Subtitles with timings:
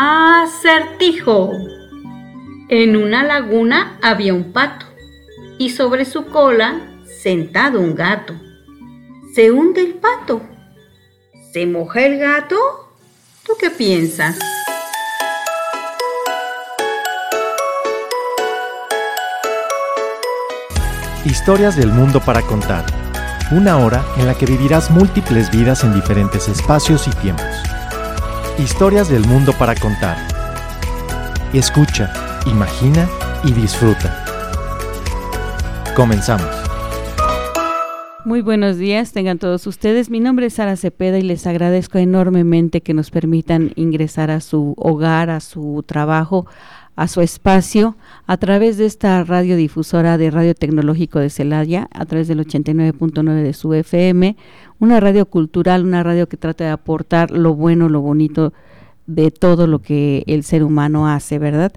[0.00, 1.50] Acertijo.
[2.68, 4.86] En una laguna había un pato
[5.58, 8.32] y sobre su cola sentado un gato.
[9.34, 10.40] Se hunde el pato.
[11.52, 12.56] ¿Se moja el gato?
[13.44, 14.38] ¿Tú qué piensas?
[21.24, 22.86] Historias del mundo para contar.
[23.50, 27.77] Una hora en la que vivirás múltiples vidas en diferentes espacios y tiempos.
[28.58, 30.16] Historias del mundo para contar.
[31.52, 32.12] Escucha,
[32.44, 33.08] imagina
[33.44, 34.24] y disfruta.
[35.94, 36.48] Comenzamos.
[38.24, 40.10] Muy buenos días, tengan todos ustedes.
[40.10, 44.74] Mi nombre es Sara Cepeda y les agradezco enormemente que nos permitan ingresar a su
[44.76, 46.46] hogar, a su trabajo,
[46.98, 52.26] a su espacio a través de esta radiodifusora de Radio Tecnológico de Celaya, a través
[52.26, 54.34] del 89.9 de su FM,
[54.80, 58.52] una radio cultural, una radio que trata de aportar lo bueno, lo bonito
[59.06, 61.72] de todo lo que el ser humano hace, ¿verdad?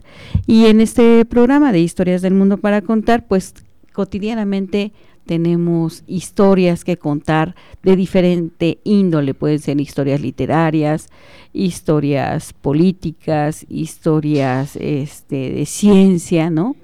[0.48, 3.54] Y en este programa de Historias del Mundo para Contar, pues
[3.94, 4.92] cotidianamente
[5.26, 11.10] tenemos historias que contar de diferente índole, pueden ser historias literarias,
[11.54, 16.76] historias políticas, historias este, de ciencia, ¿no?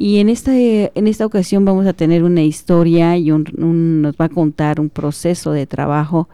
[0.00, 3.44] Y en esta, en esta ocasión vamos a tener una historia y un,
[4.00, 6.28] nos va a contar un proceso de trabajo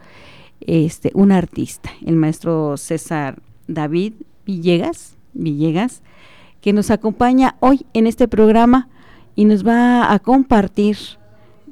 [0.61, 4.13] este, un artista, el maestro César David
[4.45, 6.01] Villegas, Villegas,
[6.61, 8.87] que nos acompaña hoy en este programa
[9.35, 10.97] y nos va a compartir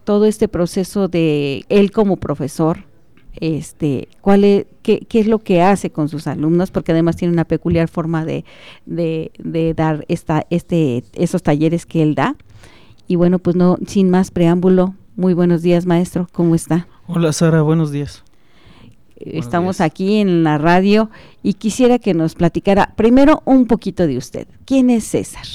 [0.04, 2.86] todo este proceso de él como profesor,
[3.40, 7.46] este, cuál es, qué, es lo que hace con sus alumnos, porque además tiene una
[7.46, 8.46] peculiar forma de,
[8.86, 12.36] de, de, dar esta, este, esos talleres que él da.
[13.08, 16.88] Y bueno, pues no, sin más preámbulo, muy buenos días, maestro, ¿cómo está?
[17.08, 18.24] Hola, Sara, buenos días.
[19.26, 21.10] Estamos aquí en la radio
[21.42, 24.48] y quisiera que nos platicara primero un poquito de usted.
[24.66, 25.46] ¿Quién es César?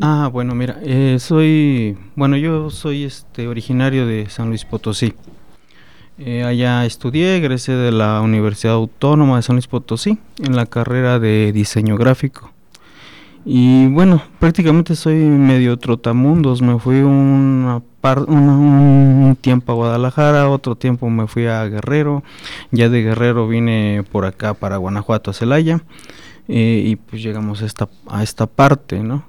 [0.00, 5.14] Ah, bueno, mira, eh, soy, bueno, yo soy este originario de San Luis Potosí.
[6.16, 11.18] Eh, allá estudié, egresé de la Universidad Autónoma de San Luis Potosí en la carrera
[11.18, 12.53] de diseño gráfico.
[13.44, 16.62] Y bueno, prácticamente soy medio trotamundos.
[16.62, 17.82] Me fui una
[18.26, 22.22] un, tiempo a Guadalajara, otro tiempo me fui a Guerrero.
[22.70, 25.82] Ya de Guerrero vine por acá para Guanajuato, a Celaya.
[26.48, 29.24] Eh, y pues llegamos a esta, a esta parte, ¿no?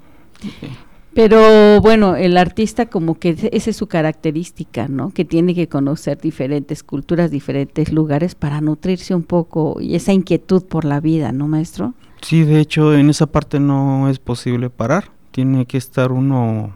[1.15, 5.11] Pero bueno, el artista como que esa es su característica, ¿no?
[5.11, 10.65] Que tiene que conocer diferentes culturas, diferentes lugares para nutrirse un poco y esa inquietud
[10.65, 11.93] por la vida, ¿no, maestro?
[12.21, 15.05] Sí, de hecho en esa parte no es posible parar.
[15.31, 16.75] Tiene que estar uno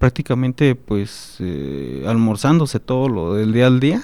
[0.00, 4.02] prácticamente pues eh, almorzándose todo lo del día al día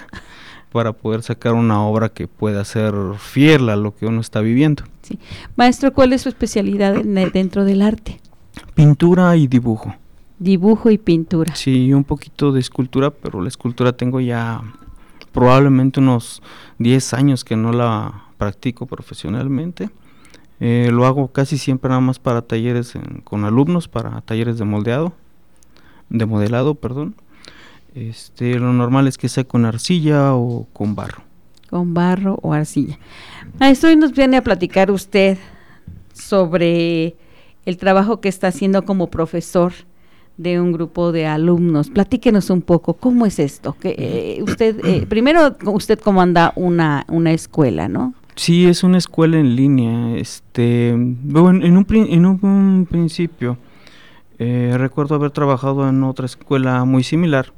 [0.71, 4.84] para poder sacar una obra que pueda ser fiel a lo que uno está viviendo.
[5.03, 5.19] Sí.
[5.56, 8.21] Maestro, ¿cuál es su especialidad dentro del arte?
[8.74, 9.94] Pintura y dibujo.
[10.38, 11.54] Dibujo y pintura.
[11.54, 14.60] Sí, un poquito de escultura, pero la escultura tengo ya
[15.32, 16.42] probablemente unos
[16.78, 19.91] 10 años que no la practico profesionalmente.
[20.60, 25.12] Eh, lo hago casi siempre nada más para talleres con alumnos, para talleres de moldeado,
[26.08, 27.14] de modelado, perdón.
[27.94, 31.22] Este, lo normal es que sea con arcilla o con barro.
[31.68, 32.98] Con barro o arcilla.
[33.58, 35.38] Maestro, hoy nos viene a platicar usted
[36.12, 37.16] sobre
[37.66, 39.72] el trabajo que está haciendo como profesor
[40.36, 41.90] de un grupo de alumnos.
[41.90, 43.76] Platíquenos un poco, ¿cómo es esto?
[43.78, 48.14] Que eh, usted, eh, primero, usted comanda una, una escuela, ¿no?
[48.34, 50.16] Sí, es una escuela en línea.
[50.16, 53.58] Este, bueno, en un, en un principio
[54.44, 57.52] eh, recuerdo haber trabajado en otra escuela muy similar,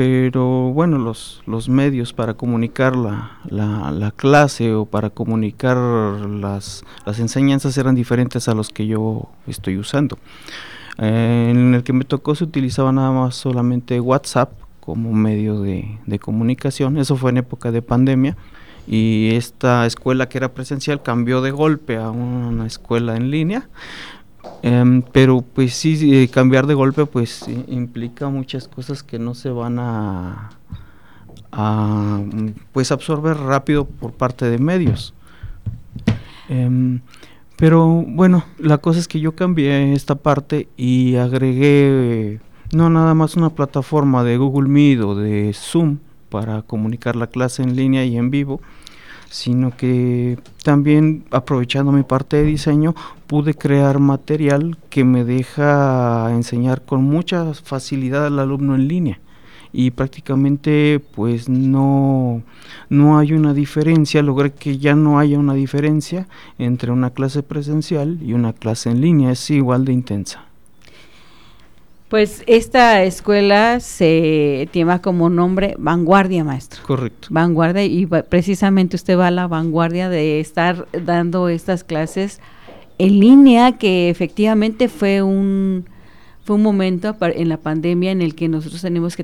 [0.00, 7.18] pero bueno, los, los medios para comunicar la, la, clase o para comunicar las, las,
[7.18, 10.16] enseñanzas eran diferentes a los que yo estoy usando.
[10.96, 15.98] Eh, en el que me tocó se utilizaba nada más solamente WhatsApp como medio de,
[16.06, 18.38] de comunicación, eso fue en época de pandemia.
[18.86, 23.68] Y esta escuela que era presencial cambió de golpe a una escuela en línea
[24.62, 29.50] Em, pero pues sí, eh, cambiar de golpe pues implica muchas cosas que no se
[29.50, 30.50] van a,
[32.72, 35.14] pues absorber rápido por parte de medios.
[36.48, 37.00] Em,
[37.56, 42.40] pero bueno, la cosa es que yo cambié esta parte y agregué
[42.72, 45.98] no nada más una plataforma de Google Meet o de Zoom
[46.28, 48.60] para comunicar la clase en línea y en vivo,
[49.30, 52.94] sino que también aprovechando mi parte de diseño
[53.28, 59.20] pude crear material que me deja enseñar con mucha facilidad al alumno en línea
[59.72, 62.42] y prácticamente pues no,
[62.88, 66.26] no hay una diferencia, logré que ya no haya una diferencia
[66.58, 70.49] entre una clase presencial y una clase en línea, es igual de intensa.
[72.10, 76.82] Pues esta escuela se tiene como nombre Vanguardia, maestro.
[76.84, 77.28] Correcto.
[77.30, 82.40] Vanguardia y precisamente usted va a la vanguardia de estar dando estas clases
[82.98, 85.84] en línea, que efectivamente fue un
[86.42, 89.22] fue un momento en la pandemia en el que nosotros tenemos que,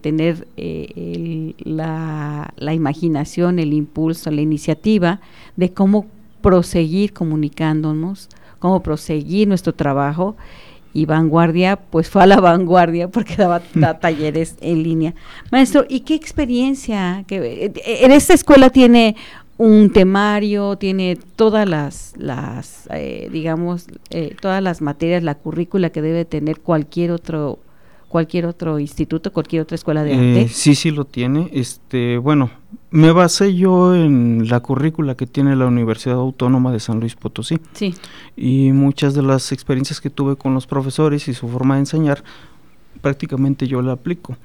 [0.00, 5.20] tener eh, la, la imaginación, el impulso, la iniciativa
[5.56, 6.06] de cómo
[6.40, 8.28] proseguir comunicándonos,
[8.60, 10.36] cómo proseguir nuestro trabajo
[10.92, 13.60] y Vanguardia, pues fue a la vanguardia porque daba
[14.00, 15.14] talleres en línea.
[15.50, 17.24] Maestro, ¿y qué experiencia?
[17.26, 17.72] Que, eh,
[18.04, 19.16] en esta escuela tiene
[19.58, 26.00] un temario, tiene todas las, las eh, digamos, eh, todas las materias, la currícula que
[26.00, 27.58] debe tener cualquier otro
[28.08, 30.40] cualquier otro instituto, cualquier otra escuela de arte?
[30.42, 31.50] Eh, sí, sí lo tiene.
[31.52, 32.50] Este, bueno,
[32.90, 37.58] me basé yo en la currícula que tiene la Universidad Autónoma de San Luis Potosí.
[37.72, 37.94] Sí.
[38.36, 42.24] Y muchas de las experiencias que tuve con los profesores y su forma de enseñar,
[43.00, 44.36] prácticamente yo la aplico.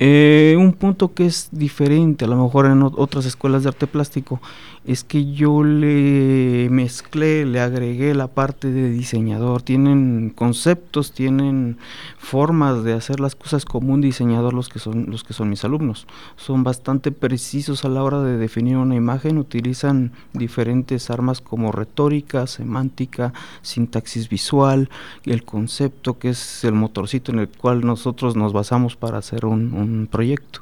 [0.00, 4.40] Eh, un punto que es diferente a lo mejor en otras escuelas de arte plástico
[4.88, 9.60] es que yo le mezclé, le agregué la parte de diseñador.
[9.60, 11.76] Tienen conceptos, tienen
[12.16, 15.62] formas de hacer las cosas como un diseñador los que son los que son mis
[15.64, 16.06] alumnos.
[16.36, 22.46] Son bastante precisos a la hora de definir una imagen, utilizan diferentes armas como retórica,
[22.46, 24.88] semántica, sintaxis visual,
[25.24, 29.87] el concepto que es el motorcito en el cual nosotros nos basamos para hacer un
[30.10, 30.60] proyecto.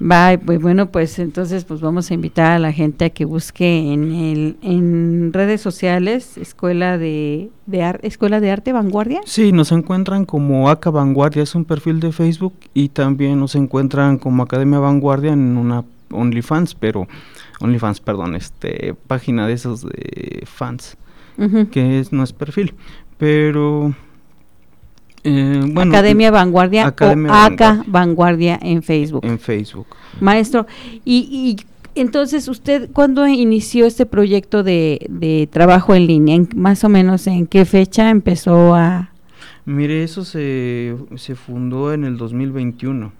[0.00, 3.92] Va, pues bueno, pues entonces pues vamos a invitar a la gente a que busque
[3.92, 9.20] en el en redes sociales Escuela de, de Escuela de Arte Vanguardia.
[9.24, 14.18] Sí, nos encuentran como ACA Vanguardia, es un perfil de Facebook y también nos encuentran
[14.18, 17.08] como Academia Vanguardia en una OnlyFans, pero
[17.60, 20.96] OnlyFans, perdón, este página de esos de fans,
[21.72, 22.72] que es no es perfil,
[23.16, 23.94] pero
[25.28, 28.58] eh, Academia Vanguardia o ACA Vanguardia.
[28.60, 29.24] en Facebook.
[29.24, 29.86] En Facebook.
[30.20, 30.66] Maestro,
[31.04, 31.56] y,
[31.94, 36.40] entonces usted, ¿cuándo inició este proyecto de, trabajo en línea?
[36.54, 39.10] más o menos en qué fecha empezó a...?
[39.64, 43.12] Mire, eso se, se fundó en el 2021,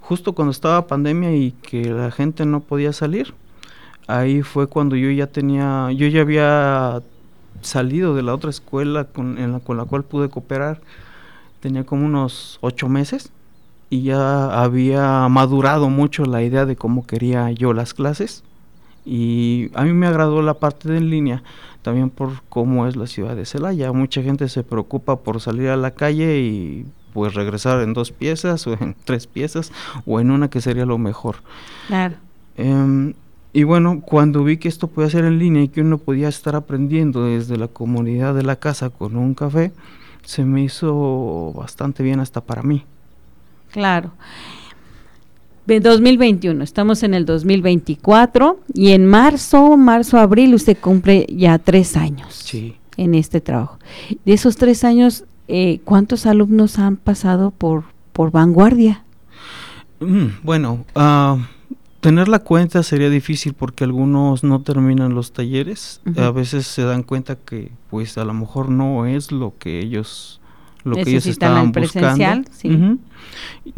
[0.00, 3.34] justo cuando estaba pandemia y que la gente no podía salir.
[4.08, 7.02] Ahí fue cuando yo ya tenía, yo ya había
[7.60, 10.80] salido de la otra escuela con, en la, con la cual pude cooperar
[11.60, 13.30] tenía como unos ocho meses
[13.88, 18.42] y ya había madurado mucho la idea de cómo quería yo las clases
[19.04, 21.42] y a mí me agradó la parte de en línea
[21.82, 23.92] también por cómo es la ciudad de Celaya.
[23.92, 28.66] Mucha gente se preocupa por salir a la calle y pues regresar en dos piezas
[28.66, 29.72] o en tres piezas
[30.06, 31.36] o en una que sería lo mejor.
[31.88, 32.16] Claro.
[32.56, 33.14] Em,
[33.52, 36.54] y bueno, cuando vi que esto podía ser en línea y que uno podía estar
[36.54, 39.72] aprendiendo desde la comunidad de la casa con un café,
[40.30, 42.84] se me hizo bastante bien hasta para mí.
[43.72, 44.12] Claro.
[45.66, 52.48] 2021, estamos en el 2024 y en marzo, marzo, abril, usted cumple ya tres años
[52.96, 53.78] en este trabajo.
[54.24, 59.04] De esos tres años, eh, ¿cuántos alumnos han pasado por, por vanguardia?
[59.98, 61.38] Mm, bueno, uh,
[62.00, 66.00] tener la cuenta sería difícil porque algunos no terminan los talleres.
[66.16, 70.40] A veces se dan cuenta que pues a lo mejor no es lo que ellos
[70.82, 72.48] lo que ellos estaban buscando.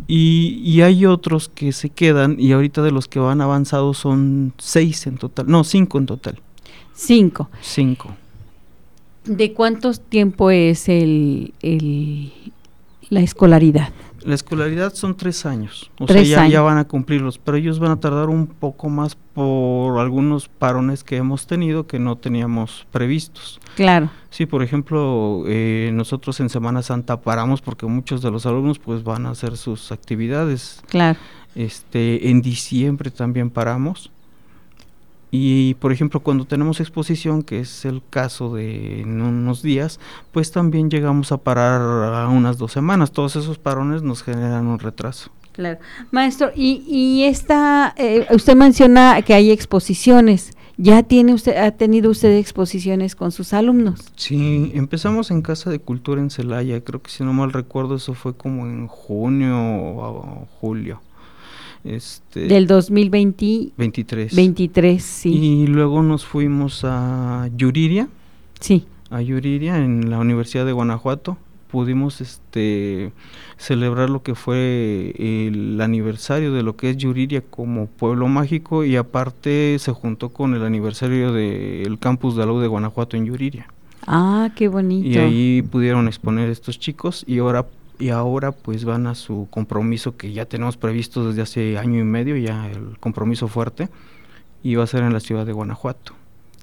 [0.07, 4.53] y, y, hay otros que se quedan y ahorita de los que van avanzados son
[4.59, 6.39] seis en total, no, cinco en total.
[6.95, 7.51] Cinco.
[7.61, 8.15] Cinco.
[9.25, 12.33] ¿De cuánto tiempo es el, el
[13.11, 13.91] la escolaridad?
[14.25, 17.91] La escolaridad son tres años, o sea, ya, ya, van a cumplirlos, pero ellos van
[17.93, 23.61] a tardar un poco más por algunos parones que hemos tenido que no teníamos previstos.
[23.77, 24.11] Claro.
[24.31, 29.03] Sí, por ejemplo, eh, nosotros en Semana Santa paramos porque muchos de los alumnos pues
[29.03, 30.83] van a hacer sus actividades.
[30.89, 31.19] Claro.
[31.55, 34.11] Este, en diciembre también paramos
[35.35, 39.99] y por ejemplo, cuando tenemos exposición, que es el caso de en unos días,
[40.31, 43.13] pues también llegamos a parar a unas dos semanas.
[43.13, 45.31] Todos esos parones nos generan un retraso.
[45.53, 45.79] Claro.
[46.11, 50.55] Maestro, y, y esta, eh, usted menciona que hay exposiciones.
[50.77, 54.13] ¿Ya tiene usted, ha tenido usted exposiciones con sus alumnos?
[54.17, 56.83] Sí, empezamos en Casa de Cultura en Celaya.
[56.83, 61.01] Creo que si no mal recuerdo, eso fue como en junio o julio.
[61.85, 64.35] Este, Del 2023.
[64.35, 65.31] 23, sí.
[65.31, 68.09] Y luego nos fuimos a Yuriria.
[68.61, 68.87] Sí.
[69.11, 71.37] A Yuriria en la Universidad de Guanajuato
[71.73, 73.13] pudimos este
[73.57, 78.97] celebrar lo que fue el aniversario de lo que es Yuriria como pueblo mágico y
[78.97, 83.67] aparte se juntó con el aniversario del campus de la de Guanajuato en Yuriria.
[84.07, 85.09] Ah, qué bonito.
[85.09, 87.67] Y ahí pudieron exponer estos chicos y ahora
[88.03, 92.05] y ahora pues van a su compromiso que ya tenemos previsto desde hace año y
[92.05, 93.89] medio, ya el compromiso fuerte,
[94.61, 96.13] y va a ser en la ciudad de Guanajuato.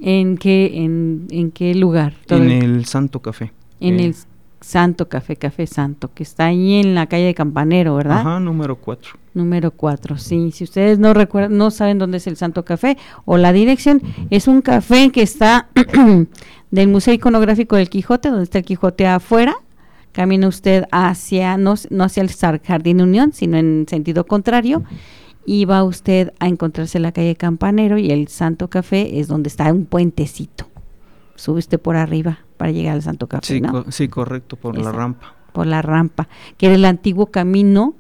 [0.01, 2.15] ¿En qué, en, en qué lugar?
[2.27, 3.53] En el Santo Café.
[3.79, 4.15] En el
[4.59, 8.19] Santo Café, Café Santo, que está ahí en la calle de Campanero, ¿verdad?
[8.19, 9.13] Ajá, número 4.
[9.33, 10.51] Número 4, sí.
[10.51, 14.49] Si ustedes no recuerdan, no saben dónde es el Santo Café o la dirección, es
[14.49, 15.69] un café que está
[16.71, 19.55] del Museo Iconográfico del Quijote, donde está el Quijote afuera,
[20.11, 24.83] camina usted hacia, no, no hacia el Jardín Unión, sino en sentido contrario,
[25.45, 29.71] y va usted a encontrarse la calle Campanero y el Santo Café es donde está
[29.73, 30.67] un puentecito.
[31.35, 33.85] Sube usted por arriba para llegar al Santo Café, sí, ¿no?
[33.91, 35.35] sí, correcto, por la rampa.
[35.53, 37.95] Por la rampa, que era el antiguo camino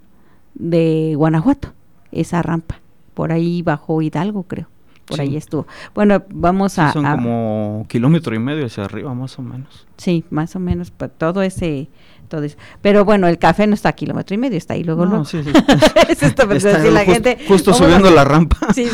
[0.53, 1.73] de Guanajuato,
[2.11, 2.81] esa rampa.
[3.13, 4.67] Por ahí bajó Hidalgo, creo.
[5.09, 5.65] Por ahí estuvo.
[5.95, 6.93] Bueno, vamos a...
[6.93, 9.87] Son como kilómetro y medio hacia arriba, más o menos.
[9.97, 11.89] Sí, más o menos, todo ese,
[12.27, 12.57] todo eso.
[12.81, 15.43] Pero bueno, el café no está a kilómetro y medio, está ahí luego, no, Sí,
[15.43, 15.51] sí.
[16.09, 18.57] es esto, está la gente, justo subiendo la rampa.
[18.73, 18.87] Sí,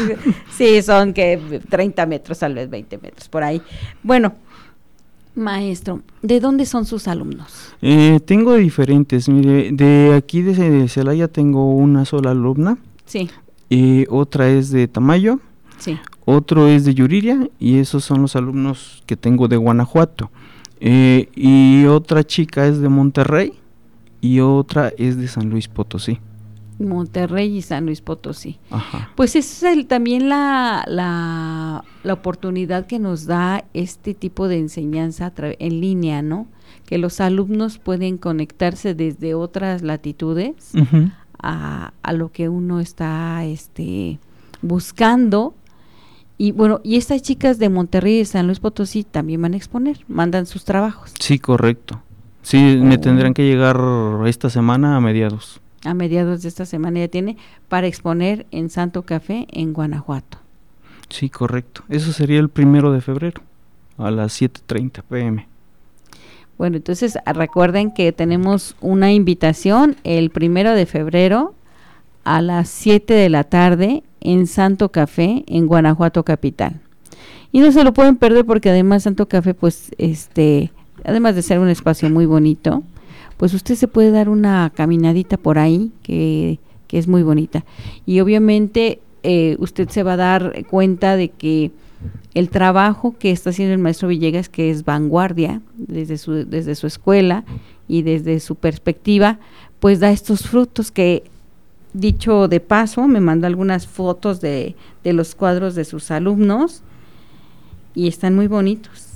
[0.52, 3.62] sí, son que 30 metros, tal vez 20 metros, por ahí.
[4.02, 4.36] Bueno,
[5.36, 7.74] maestro, ¿de dónde son sus alumnos?
[7.82, 12.78] Eh, tengo diferentes, mire, de aquí de Celaya tengo una sola alumna.
[13.06, 13.30] Sí.
[13.70, 15.40] Y otra es de Tamayo
[15.78, 16.00] Sí.
[16.26, 20.32] Otro es de Yuriria y esos son los alumnos que tengo de Guanajuato.
[20.80, 23.54] Eh, y otra chica es de Monterrey
[24.22, 26.20] y otra es de San Luis Potosí.
[26.80, 28.60] Monterrey y San Luis Potosí.
[28.70, 29.12] Ajá.
[29.16, 35.32] Pues es el, también la, la, la, oportunidad que nos da este tipo de enseñanza
[35.38, 36.48] en línea, ¿no?
[36.86, 40.74] Que los alumnos pueden conectarse desde otras latitudes
[41.42, 44.20] a, a, lo que uno está este,
[44.62, 45.56] buscando
[46.38, 49.58] y bueno, y estas chicas de Monterrey y de San Luis Potosí también van a
[49.58, 51.14] exponer, mandan sus trabajos.
[51.20, 52.02] Sí, correcto.
[52.42, 53.00] Sí, me oh.
[53.00, 53.80] tendrán que llegar
[54.28, 55.62] esta semana a mediados.
[55.86, 57.38] A mediados de esta semana ya tiene
[57.70, 60.40] para exponer en Santo Café en Guanajuato.
[61.10, 61.84] Sí, correcto.
[61.90, 63.42] Eso sería el primero de febrero
[63.98, 65.48] a las 7.30 pm.
[66.58, 71.54] Bueno, entonces recuerden que tenemos una invitación el primero de febrero
[72.24, 76.82] a las 7 de la tarde en Santo Café, en Guanajuato Capital.
[77.52, 80.72] Y no se lo pueden perder porque además Santo Café, pues, este,
[81.04, 82.84] además de ser un espacio muy bonito,
[83.38, 87.64] pues usted se puede dar una caminadita por ahí que, que es muy bonita.
[88.06, 91.72] Y obviamente eh, usted se va a dar cuenta de que
[92.34, 96.88] el trabajo que está haciendo el maestro Villegas, que es vanguardia desde su, desde su
[96.88, 97.44] escuela
[97.88, 99.40] y desde su perspectiva,
[99.80, 101.24] pues da estos frutos que
[102.00, 106.84] dicho de paso, me mandó algunas fotos de, de los cuadros de sus alumnos
[107.94, 109.16] y están muy bonitos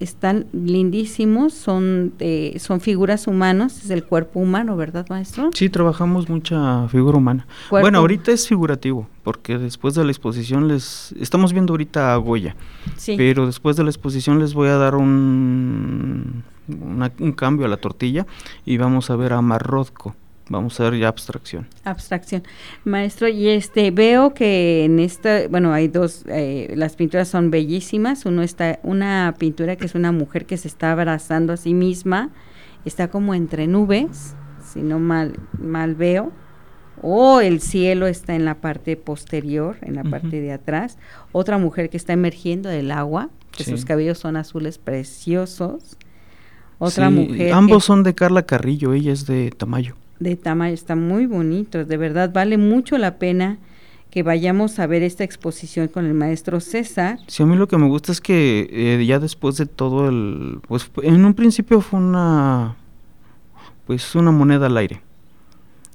[0.00, 2.12] están lindísimos, son
[2.58, 5.50] son figuras humanas, es el cuerpo humano, ¿verdad, maestro?
[5.54, 7.46] Sí, trabajamos mucha figura humana.
[7.70, 12.56] Bueno, ahorita es figurativo, porque después de la exposición les estamos viendo ahorita a Goya.
[12.96, 13.14] Sí.
[13.16, 18.26] Pero después de la exposición les voy a dar un un cambio a la tortilla
[18.64, 20.16] y vamos a ver a Marrodco
[20.48, 21.66] vamos a ver ya abstracción.
[21.84, 22.42] Abstracción.
[22.84, 28.26] Maestro, y este, veo que en esta, bueno, hay dos, eh, las pinturas son bellísimas.
[28.26, 32.30] Uno está, una pintura que es una mujer que se está abrazando a sí misma,
[32.84, 34.34] está como entre nubes,
[34.72, 36.32] si no mal, mal veo.
[37.02, 40.96] O el cielo está en la parte posterior, en la parte de atrás.
[41.30, 45.98] Otra mujer que está emergiendo del agua, que sus cabellos son azules preciosos.
[46.78, 47.52] Otra mujer.
[47.52, 51.96] Ambos son de Carla Carrillo, ella es de Tamayo de tamaño, está muy bonito, de
[51.96, 53.58] verdad vale mucho la pena
[54.10, 57.18] que vayamos a ver esta exposición con el maestro César.
[57.26, 60.60] Sí, a mí lo que me gusta es que eh, ya después de todo el,
[60.66, 62.76] pues en un principio fue una,
[63.86, 65.02] pues una moneda al aire.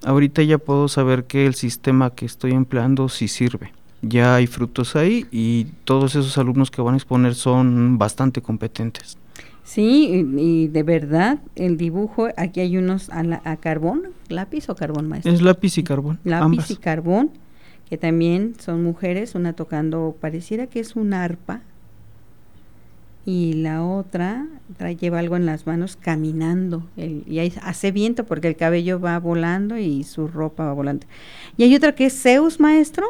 [0.03, 3.73] Ahorita ya puedo saber que el sistema que estoy empleando sí sirve.
[4.03, 9.17] Ya hay frutos ahí y todos esos alumnos que van a exponer son bastante competentes.
[9.63, 15.31] Sí, y, de verdad, el dibujo, aquí hay unos a, carbón, lápiz o carbón maestro.
[15.31, 16.19] Es lápiz y carbón.
[16.23, 17.31] Lápiz y carbón,
[17.89, 21.61] que también son mujeres, una tocando, pareciera que es un arpa,
[23.23, 28.47] y la otra trae, lleva algo en las manos caminando, y ahí hace viento porque
[28.47, 31.05] el cabello va volando y su ropa va volando.
[31.55, 33.05] Y hay otra que es Zeus, maestro.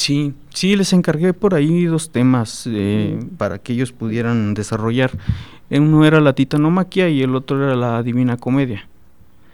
[0.00, 5.10] Sí, sí, les encargué por ahí dos temas eh, para que ellos pudieran desarrollar.
[5.68, 8.88] Uno era la titanomaquia y el otro era la divina comedia.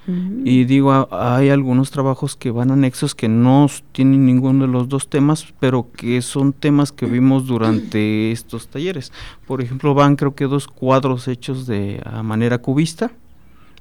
[0.07, 5.09] Y digo, hay algunos trabajos que van anexos que no tienen ninguno de los dos
[5.09, 9.11] temas, pero que son temas que vimos durante estos talleres.
[9.49, 13.11] Por ejemplo, van creo que dos cuadros hechos de a manera cubista.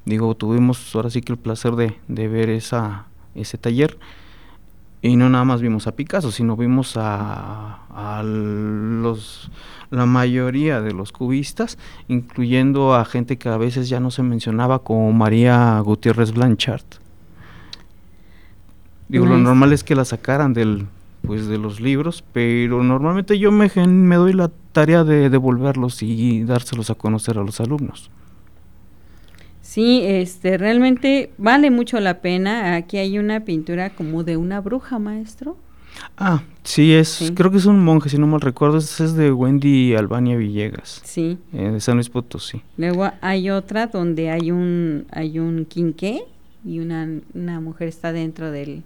[0.04, 3.06] Digo, tuvimos ahora sí que el placer de, de ver esa,
[3.36, 3.96] ese taller
[5.06, 9.50] y no nada más vimos a Picasso, sino vimos a, los
[9.90, 14.80] la mayoría de los cubistas, incluyendo a gente que a veces ya no se mencionaba
[14.80, 16.84] como María Gutiérrez Blanchard.
[19.08, 20.86] Digo, lo normal es que la sacaran del
[21.22, 26.44] pues de los libros, pero normalmente yo me, me doy la tarea de devolverlos y
[26.44, 28.10] dárselos a conocer a los alumnos.
[29.76, 32.76] Sí, este, realmente vale mucho la pena.
[32.76, 35.58] Aquí hay una pintura como de una bruja, maestro.
[36.16, 39.94] Ah, sí, es, creo que es un monje, si no mal recuerdo, es de Wendy
[39.94, 41.02] Albania Villegas.
[41.04, 41.36] Sí.
[41.52, 42.62] Eh, de San Luis Potosí.
[42.78, 46.22] Luego hay otra donde hay un, hay un quinqué
[46.64, 48.82] y una, una mujer está dentro del,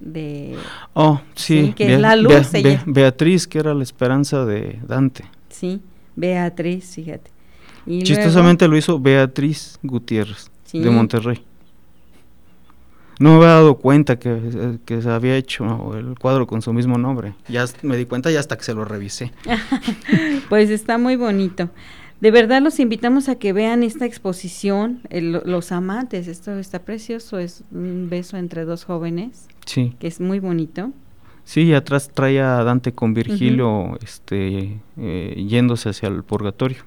[0.00, 0.56] de...
[0.94, 1.74] Oh, sí.
[1.76, 2.50] que es la luz.
[2.86, 5.26] Beatriz, que era la esperanza de Dante.
[5.48, 5.80] Sí,
[6.16, 7.30] Beatriz, fíjate.
[7.86, 11.42] Chistosamente lo hizo Beatriz Gutiérrez, de Monterrey.
[13.18, 17.34] No me había dado cuenta que, se había hecho el cuadro con su mismo nombre.
[17.48, 19.32] Ya me di cuenta ya hasta que se lo revisé.
[20.48, 21.70] pues está muy bonito.
[22.20, 26.28] De verdad los invitamos a que vean esta exposición, Los Amantes.
[26.28, 29.46] Esto está precioso, es un beso entre dos jóvenes.
[29.66, 29.94] Sí.
[29.98, 30.92] Que es muy bonito.
[31.44, 36.84] Sí, y atrás trae a Dante con Virgilio este, eh, yéndose hacia el purgatorio.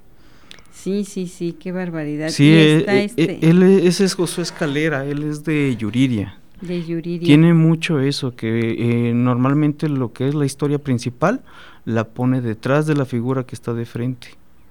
[0.75, 2.29] Sí, sí, sí, qué barbaridad.
[2.29, 6.38] Sí, eh, eh, este él, ese es Josué Escalera, él es de Yuriria.
[6.62, 7.25] De Yuriria.
[7.25, 11.41] Tiene mucho eso, que eh, normalmente lo que es la historia principal
[11.86, 14.27] la pone detrás de la figura que está de frente,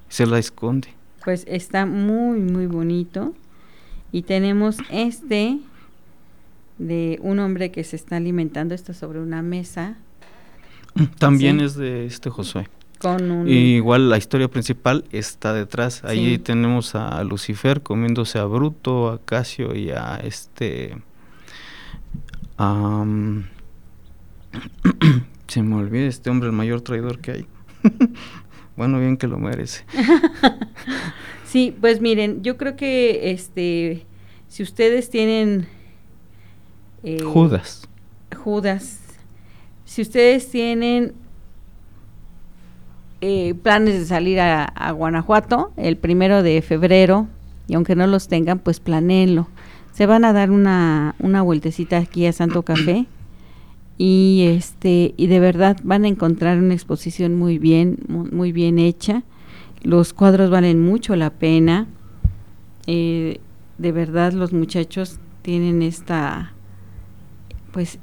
[0.09, 0.89] se la esconde.
[1.25, 3.35] Pues está muy, muy bonito.
[4.13, 5.59] Y tenemos este
[6.79, 9.97] de un hombre que se está alimentando, esto sobre una mesa.
[11.19, 12.69] También es de este Josué
[13.47, 16.03] igual la historia principal está detrás.
[16.05, 20.97] Ahí tenemos a Lucifer comiéndose a Bruto, a Casio y a este...
[25.49, 27.47] se me olvida este hombre, el mayor traidor que hay.
[28.77, 29.85] bueno, bien que lo merece.
[31.47, 34.07] sí, pues miren, yo creo que este,
[34.49, 35.67] si ustedes tienen...
[37.03, 37.89] Eh, Judas.
[38.35, 39.01] Judas.
[39.85, 41.15] Si ustedes tienen
[43.27, 47.27] eh, planes de salir a, Guanajuato el primero de febrero
[47.67, 49.49] y aunque no los tengan, pues planeenlo.
[49.95, 53.07] Se van a dar una, una vueltecita aquí a Santo Café
[53.97, 59.23] y este y de verdad van a encontrar una exposición muy bien muy bien hecha.
[59.83, 61.87] Los cuadros valen mucho la pena.
[62.87, 63.41] Eh,
[63.79, 66.53] de verdad los muchachos tienen esta
[67.73, 67.99] pues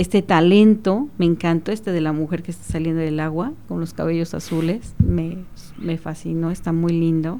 [0.00, 3.92] este talento, me encantó este de la mujer que está saliendo del agua con los
[3.92, 5.36] cabellos azules, me,
[5.76, 7.38] me fascinó, está muy lindo,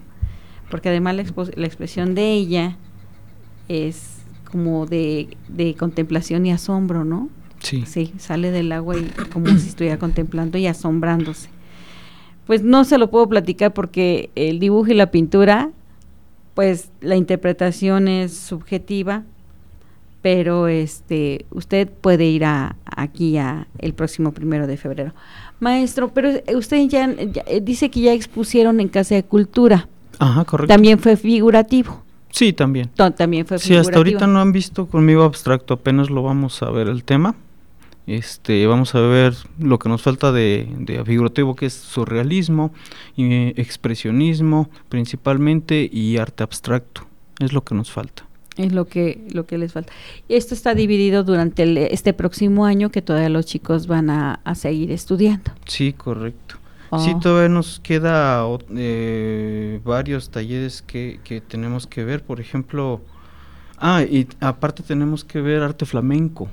[0.71, 1.25] porque además la,
[1.57, 2.77] la expresión de ella
[3.69, 7.31] es como de, de, contemplación y asombro, ¿no?
[7.61, 7.85] Sí.
[7.87, 11.49] Sí, sale del agua y como si estuviera contemplando y asombrándose.
[12.47, 15.71] Pues no se lo puedo platicar porque el dibujo y la pintura,
[16.53, 19.25] pues la interpretación es subjetiva,
[20.23, 25.13] pero este usted puede ir a, aquí a el próximo primero de febrero.
[25.61, 29.89] Maestro, pero usted ya, eh, dice que ya expusieron en Casa de Cultura.
[30.19, 30.73] Ajá, correcto.
[30.73, 32.03] También fue figurativo.
[32.31, 32.91] Sí, también.
[32.95, 33.83] también fue figurativo.
[33.83, 37.35] Sí, hasta ahorita no han visto conmigo abstracto, apenas lo vamos a ver el tema.
[38.07, 42.73] Este, vamos a ver lo que nos falta de, de figurativo, que es surrealismo,
[43.17, 47.07] y, expresionismo principalmente y arte abstracto.
[47.39, 48.30] Es lo que nos falta.
[48.61, 49.93] Es lo que, lo que les falta.
[50.29, 55.53] Esto está dividido durante este próximo año que todavía los chicos van a, seguir estudiando.
[55.67, 56.57] Sí, correcto.
[56.99, 57.21] Sí, oh.
[57.21, 58.45] todavía nos queda
[58.77, 62.23] eh, varios talleres que, que tenemos que ver.
[62.23, 63.01] Por ejemplo,
[63.79, 66.49] ah, y aparte tenemos que ver arte flamenco.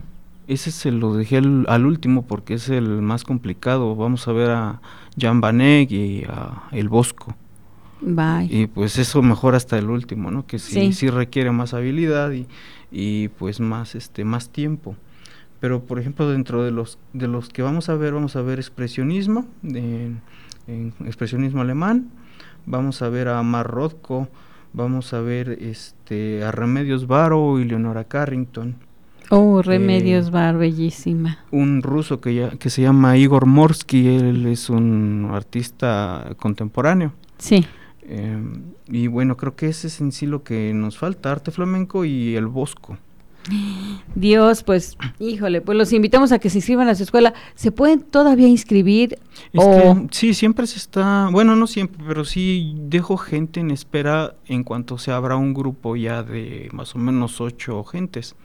[0.47, 3.95] Ese se lo dejé al, último porque es el más complicado.
[3.95, 4.81] Vamos a ver a
[5.19, 7.35] Jan Baneg y a El Bosco.
[8.49, 10.45] Y pues eso mejor hasta el último, ¿no?
[10.45, 11.09] Que sí, sí.
[11.09, 12.47] requiere más habilidad y,
[12.91, 14.95] y, pues más este más tiempo.
[15.59, 18.59] Pero por ejemplo dentro de los de los que vamos a ver vamos a ver
[18.59, 20.21] expresionismo, en,
[21.05, 22.09] expresionismo alemán,
[22.65, 24.27] vamos a ver a Mar Rothko,
[24.73, 28.75] vamos a ver este a Remedios Varo y Leonora Carrington.
[29.29, 31.39] Oh, Remedios Bar, bellísima.
[31.51, 37.11] Un ruso que, ya, que se llama Igor Morsky, él es un artista contemporáneo.
[37.37, 37.65] Sí.
[38.07, 42.05] Em, y bueno, creo que ese es en sí lo que nos falta, arte flamenco
[42.05, 42.97] y el bosco.
[44.15, 47.33] Dios, pues, híjole, pues los invitamos a que se inscriban a su escuela.
[47.55, 49.19] ¿Se pueden todavía inscribir?
[50.11, 54.97] sí, siempre se está, bueno, no siempre, pero sí dejo gente en espera en cuanto
[54.97, 58.35] se abra un grupo ya de más o menos ocho gentes.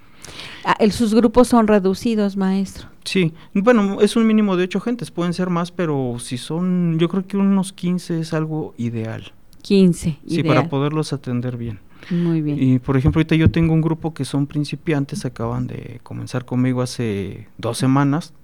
[0.64, 2.88] Ah, sus grupos son reducidos, maestro.
[3.05, 7.09] Sí, bueno, es un mínimo de ocho gentes, pueden ser más, pero si son, yo
[7.09, 9.33] creo que unos 15 es algo ideal.
[9.62, 10.18] 15.
[10.27, 11.79] Sí, para poderlos atender bien.
[12.11, 12.61] Muy bien.
[12.61, 16.83] Y por ejemplo, ahorita yo tengo un grupo que son principiantes, acaban de comenzar conmigo
[16.83, 18.35] hace dos semanas,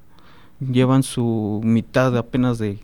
[0.60, 2.78] llevan su mitad apenas de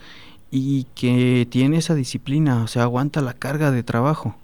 [0.51, 4.35] y que tiene esa disciplina, o sea, aguanta la carga de trabajo.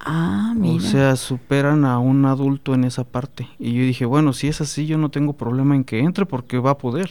[0.00, 0.76] Ah, mira.
[0.76, 3.48] O sea, superan a un adulto en esa parte.
[3.58, 6.58] Y yo dije, bueno, si es así, yo no tengo problema en que entre porque
[6.58, 7.10] va a poder.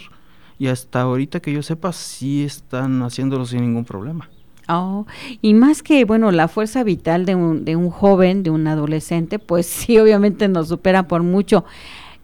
[0.59, 4.29] Y hasta ahorita que yo sepa, sí están haciéndolo sin ningún problema.
[4.67, 5.07] Oh,
[5.41, 9.39] y más que, bueno, la fuerza vital de un, de un joven, de un adolescente,
[9.39, 11.65] pues sí, obviamente nos supera por mucho.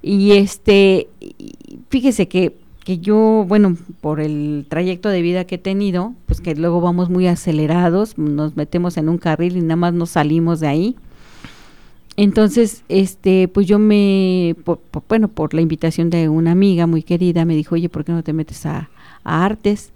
[0.02, 1.08] Y este,
[1.90, 6.54] fíjese que, que yo, bueno, por el trayecto de vida que he tenido, pues que
[6.54, 10.68] luego vamos muy acelerados, nos metemos en un carril y nada más nos salimos de
[10.68, 10.96] ahí.
[12.18, 14.56] Entonces, este, pues yo me,
[15.10, 18.24] bueno, por la invitación de una amiga muy querida, me dijo, oye, ¿por qué no
[18.24, 18.90] te metes a,
[19.24, 19.92] a artes?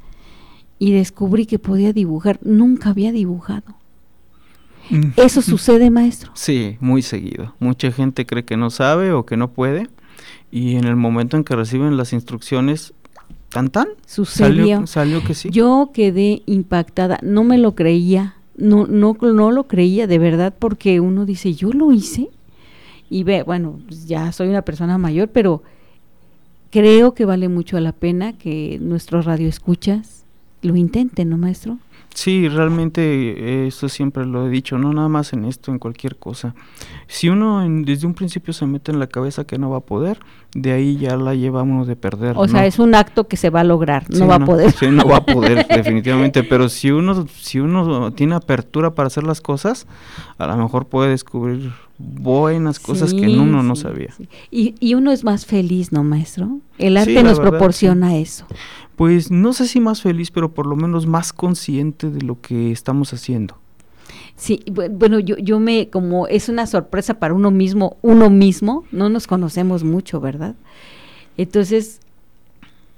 [0.80, 2.40] y descubrí que podía dibujar.
[2.42, 3.76] Nunca había dibujado.
[4.90, 5.12] Mm.
[5.18, 6.32] ¿Eso sucede, maestro?
[6.34, 7.54] Sí, muy seguido.
[7.60, 9.88] Mucha gente cree que no sabe o que no puede
[10.50, 12.94] y en el momento en que reciben las instrucciones,
[13.50, 14.88] tan tan, sucedió.
[14.88, 15.50] Salió, que sí.
[15.52, 21.00] Yo quedé impactada, no me lo creía, no, no, no lo creía de verdad porque
[21.00, 22.30] uno dice, yo lo hice
[23.10, 25.64] y ve, bueno, ya soy una persona mayor, pero
[26.70, 30.26] creo que vale mucho la pena que nuestros radioescuchas
[30.62, 31.80] lo intenten, ¿no, maestro?
[32.14, 36.54] Sí, realmente eso siempre lo he dicho, no nada más en esto, en cualquier cosa.
[37.08, 40.20] Si uno desde un principio se mete en la cabeza que no va a poder,
[40.54, 42.36] de ahí ya la lleva uno de perder.
[42.38, 44.72] O sea, es un acto que se va a lograr, no va a poder.
[44.72, 49.24] Sí, no va a poder, definitivamente, pero si uno, si uno tiene apertura para hacer
[49.24, 49.88] las cosas,
[50.38, 54.14] a lo mejor puede descubrir buenas cosas que uno no sabía.
[54.50, 56.60] Y, y, uno es más feliz, ¿no, maestro?
[56.80, 58.48] El arte nos proporciona eso
[59.00, 62.74] pues no sé si más feliz, pero por lo menos más consciente de lo que
[62.74, 63.56] estamos haciendo.
[64.36, 69.08] Sí, bueno, yo, yo me, como es una sorpresa para uno mismo, uno mismo, no
[69.08, 70.58] nos conocemos mucho, ¿verdad?
[71.38, 72.02] Entonces,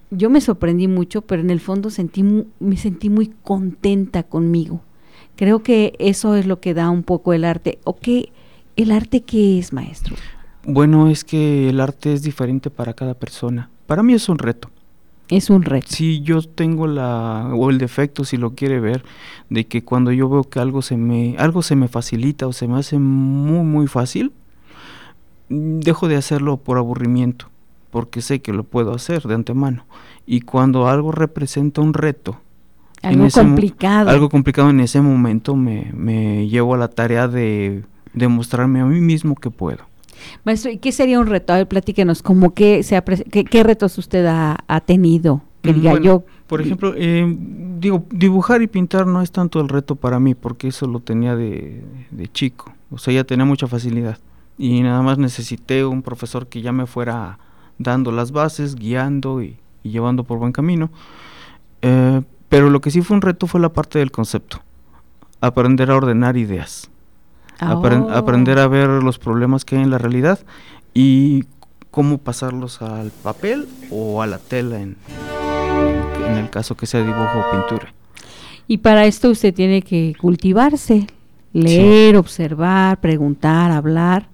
[0.10, 4.82] yo me sorprendí mucho, pero en el fondo sentí, me sentí muy contenta conmigo.
[5.36, 7.78] Creo que eso es lo que da un poco el arte.
[7.84, 8.32] ¿O qué?
[8.76, 10.16] ¿El arte qué es, maestro?
[10.64, 13.70] Bueno, es que el arte es diferente para cada persona.
[13.88, 14.70] Para mí es un reto.
[15.28, 15.88] Es un reto.
[15.90, 19.04] Sí, yo tengo la o el defecto si lo quiere ver
[19.50, 22.68] de que cuando yo veo que algo se me algo se me facilita o se
[22.68, 24.34] me hace muy muy fácil,
[25.48, 27.50] dejo de hacerlo por aburrimiento,
[27.92, 29.86] porque sé que lo puedo hacer de antemano.
[30.26, 32.38] Y cuando algo representa un reto,
[33.02, 34.10] algo complicado.
[34.10, 39.02] Algo complicado en ese momento me, me llevo a la tarea de demostrarme a mí
[39.02, 39.80] mismo que puedo.
[40.44, 41.54] Maestro, ¿y qué sería un reto?
[41.54, 45.42] A ver, platíquenos, ¿cómo qué, se qué, retos usted ha, tenido?
[45.62, 46.24] Que diga yo.
[46.48, 47.26] Por ejemplo, eh,
[47.80, 51.36] digo, dibujar y pintar no es tanto el reto para mí, porque eso lo tenía
[51.36, 52.74] de, de chico.
[52.92, 54.20] O sea, ya tenía mucha facilidad.
[54.58, 57.40] Y nada más necesité un profesor que ya me fuera
[57.80, 60.92] dando las bases, guiando y, llevando por buen camino.
[61.82, 64.62] Eh, pero lo que sí fue un reto fue la parte del concepto.
[65.40, 66.91] Aprender a ordenar ideas.
[67.62, 68.10] Oh.
[68.12, 70.40] aprender a ver los problemas que hay en la realidad
[70.94, 71.46] y
[71.92, 74.98] cómo pasarlos al papel o a la tela en,
[76.28, 77.94] en el caso que sea dibujo o pintura.
[78.68, 81.06] Y para esto usted tiene que cultivarse,
[81.54, 84.30] leer, observar, preguntar, hablar,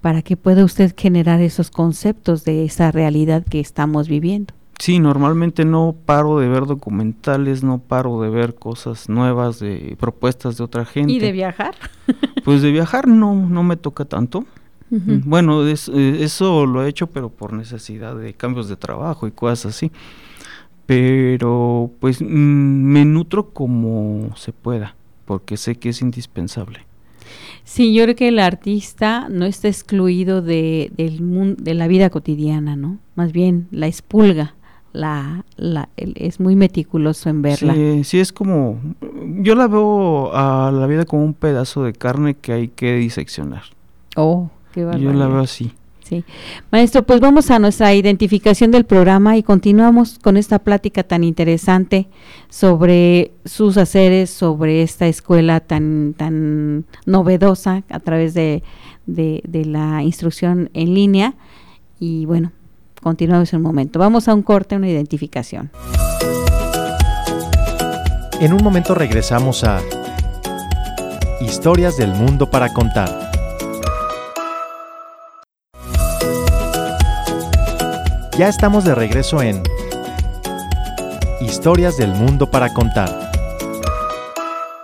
[0.00, 4.54] para que pueda usted generar esos conceptos de esa realidad que estamos viviendo.
[4.78, 10.56] Sí, normalmente no paro de ver documentales, no paro de ver cosas nuevas, de propuestas
[10.56, 11.12] de otra gente.
[11.12, 11.74] ¿Y de viajar?
[12.44, 14.44] pues de viajar no, no me toca tanto.
[14.90, 15.74] Bueno, eh,
[16.20, 19.92] eso lo he hecho, pero por necesidad de cambios de trabajo y cosas así.
[20.86, 24.94] Pero pues mm, me nutro como se pueda,
[25.26, 26.86] porque sé que es indispensable.
[27.64, 32.08] Sí, yo creo que el artista no está excluido de, del mundo, de la vida
[32.08, 32.98] cotidiana, ¿no?
[33.14, 34.54] Más bien la expulga
[34.92, 37.74] la, la es muy meticuloso en verla.
[37.74, 38.80] Sí, sí, es como,
[39.40, 43.62] yo la veo a la vida como un pedazo de carne que hay que diseccionar.
[44.16, 45.12] Oh, qué barbaridad.
[45.12, 45.72] Yo la veo así.
[46.02, 46.24] Sí.
[46.72, 52.08] Maestro, pues vamos a nuestra identificación del programa y continuamos con esta plática tan interesante
[52.48, 58.62] sobre sus haceres, sobre esta escuela tan, tan novedosa a través de,
[59.04, 61.34] de, de la instrucción en línea.
[62.00, 62.52] Y bueno,
[63.02, 63.98] Continuamos un momento.
[63.98, 65.70] Vamos a un corte, una identificación.
[68.40, 69.80] En un momento regresamos a
[71.40, 73.30] Historias del Mundo para Contar.
[78.38, 79.62] Ya estamos de regreso en
[81.40, 83.28] Historias del Mundo para Contar.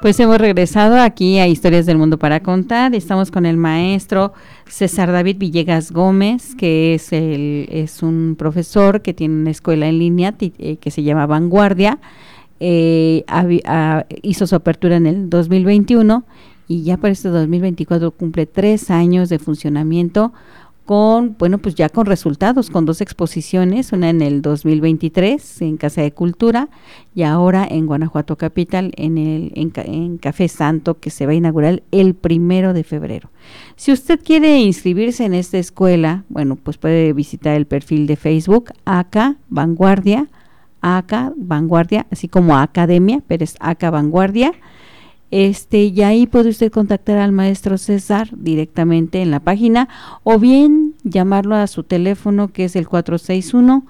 [0.04, 2.94] Pues hemos regresado aquí a Historias del Mundo para contar.
[2.94, 4.34] Estamos con el maestro
[4.66, 9.98] César David Villegas Gómez, que es, el, es un profesor que tiene una escuela en
[9.98, 11.98] línea eh, que se llama Vanguardia.
[12.60, 13.24] Eh,
[14.22, 16.24] hizo su apertura en el 2021
[16.66, 20.32] y ya para este 2024 cumple tres años de funcionamiento
[20.84, 26.02] con, bueno, pues ya con resultados, con dos exposiciones, una en el 2023 en Casa
[26.02, 26.68] de Cultura
[27.14, 31.82] y ahora en Guanajuato Capital en el en, Café Santo que se va a inaugurar
[31.90, 33.30] el primero de febrero.
[33.76, 38.70] Si usted quiere inscribirse en esta escuela, bueno, pues puede visitar el perfil de Facebook
[38.84, 40.28] ACA Vanguardia,
[40.82, 44.52] ACA Vanguardia, así como Academia, pero es ACA Vanguardia
[45.36, 49.88] este, y ahí puede usted contactar al maestro César directamente en la página
[50.22, 53.84] o bien llamarlo a su teléfono que es el 461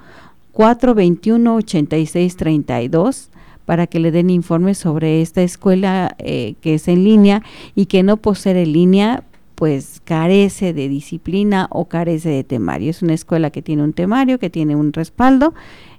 [0.52, 3.28] 421 8632
[3.66, 7.42] para que le den informes sobre esta escuela eh, que es en línea
[7.74, 12.88] y que no por ser en línea pues carece de disciplina o carece de temario.
[12.88, 15.52] Es una escuela que tiene un temario, que tiene un respaldo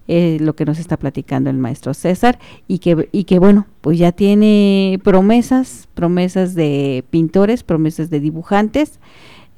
[0.07, 4.11] lo que nos está platicando el maestro César y que, y que bueno, pues ya
[4.11, 8.99] tiene promesas, promesas de pintores, promesas de dibujantes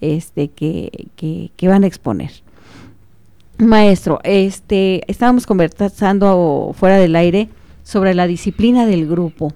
[0.01, 2.31] este, que, que, que van a exponer.
[3.57, 7.49] Maestro, este, estábamos conversando fuera del aire
[7.83, 9.53] sobre la disciplina del grupo,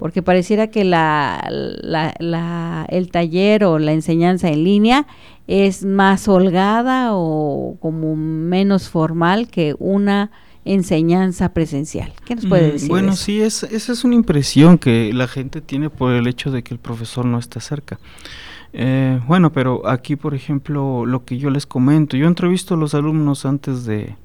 [0.00, 5.06] porque pareciera que la, la, la, el taller o la enseñanza en línea
[5.46, 10.30] es más holgada o como menos formal que una
[10.64, 12.14] enseñanza presencial.
[12.24, 12.88] ¿Qué nos puede mm, decir?
[12.88, 16.62] Bueno, sí, es, esa es una impresión que la gente tiene por el hecho de
[16.62, 18.00] que el profesor no está cerca.
[18.72, 22.94] Eh, bueno, pero aquí, por ejemplo, lo que yo les comento, yo entrevisto a los
[22.94, 24.16] alumnos antes de,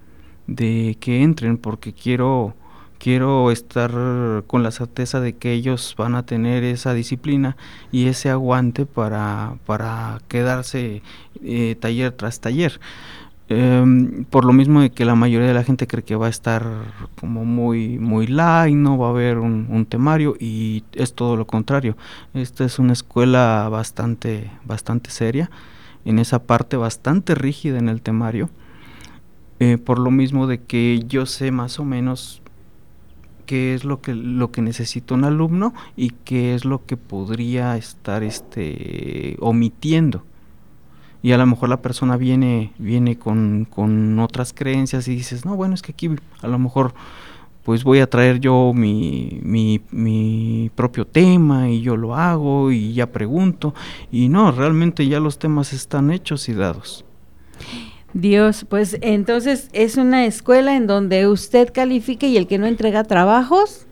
[0.47, 2.55] de que entren porque quiero
[3.05, 3.91] quiero estar
[4.47, 7.55] con la certeza de que ellos van a tener esa disciplina
[7.91, 11.03] y ese aguante para, para quedarse
[11.43, 12.79] eh, taller tras taller.
[13.47, 16.29] Em, por lo mismo de que la mayoría de la gente cree que va a
[16.31, 16.65] estar
[17.19, 21.95] como muy muy light, no va a haber un, temario y es todo lo contrario.
[22.33, 25.51] Esta es una escuela bastante bastante seria,
[26.05, 28.49] en esa parte bastante rígida en el temario.
[29.59, 32.41] Eh, por lo mismo de que yo sé más o menos
[33.45, 37.77] qué es lo que lo que necesita un alumno y qué es lo que podría
[37.77, 40.23] estar este omitiendo
[41.25, 45.55] y a lo mejor la persona viene, viene con, con otras creencias y dices, no,
[45.55, 46.11] bueno, es que aquí
[46.43, 46.93] a lo mejor
[47.63, 52.93] pues voy a traer yo mi, mi, mi, propio tema y yo lo hago y
[52.93, 53.73] ya pregunto.
[54.11, 57.05] Y no, realmente ya los temas están hechos y dados.
[58.15, 63.03] Dios, pues entonces es una escuela en donde usted califique y el que no entrega
[63.03, 63.87] trabajos,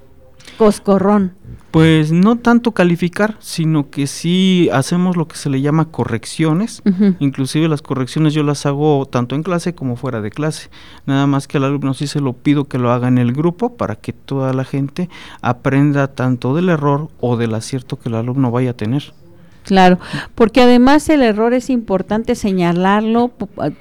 [0.57, 1.33] coscorrón.
[1.71, 6.81] Pues no tanto calificar, sino que sí hacemos lo que se le llama correcciones.
[7.19, 10.69] Inclusive las correcciones yo las hago tanto en clase como fuera de clase.
[11.05, 13.75] Nada más que al alumno sí se lo pido que lo haga en el grupo
[13.75, 15.09] para que toda la gente
[15.41, 19.13] aprenda tanto del error o del acierto que el alumno vaya a tener.
[19.63, 19.99] Claro,
[20.35, 23.31] porque además el error es importante señalarlo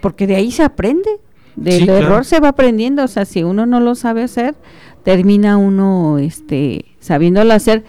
[0.01, 1.11] porque de ahí se aprende.
[1.57, 4.55] Del error se va aprendiendo, o sea, si uno no lo sabe hacer,
[5.03, 7.85] termina uno este sabiéndolo hacer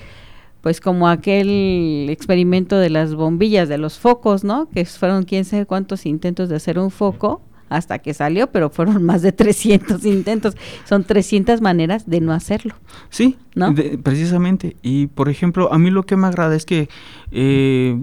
[0.60, 4.70] pues como aquel experimento de las bombillas de los focos, ¿no?
[4.70, 7.42] Que fueron quién sabe cuántos intentos de hacer un foco
[7.76, 10.56] hasta que salió, pero fueron más de 300 intentos.
[10.86, 12.76] Son 300 maneras de no hacerlo.
[13.10, 13.74] Sí, ¿no?
[14.04, 14.78] precisamente.
[14.82, 16.90] Y por ejemplo, a mí lo que me agrada es que
[17.32, 17.98] eh,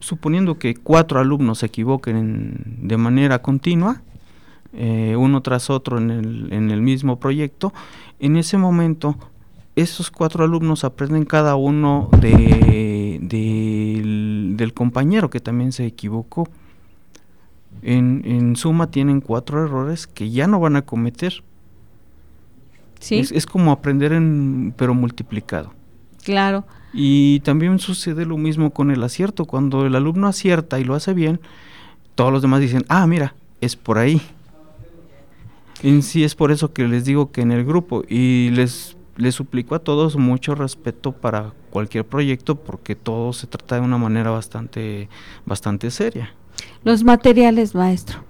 [0.00, 4.02] suponiendo que cuatro alumnos se equivoquen de manera continua,
[4.74, 7.72] eh, uno tras otro en el, en el mismo proyecto,
[8.20, 9.16] en ese momento
[9.82, 16.48] esos cuatro alumnos aprenden cada uno de, del compañero que también se equivocó.
[17.82, 21.42] En, en, suma tienen cuatro errores que ya no van a cometer.
[23.00, 23.18] Sí.
[23.18, 25.72] Es, como aprender en, pero multiplicado.
[26.24, 26.64] Claro.
[26.92, 29.44] Y también sucede lo mismo con el acierto.
[29.44, 31.40] Cuando el alumno acierta y lo hace bien,
[32.14, 34.20] todos los demás dicen, ah, mira, es por ahí.
[35.82, 39.36] En sí es por eso que les digo que en el grupo y les, les
[39.36, 44.30] suplico a todos mucho respeto para cualquier proyecto porque todo se trata de una manera
[44.30, 45.08] bastante,
[45.46, 46.34] bastante seria.
[46.84, 48.20] Los materiales, maestro.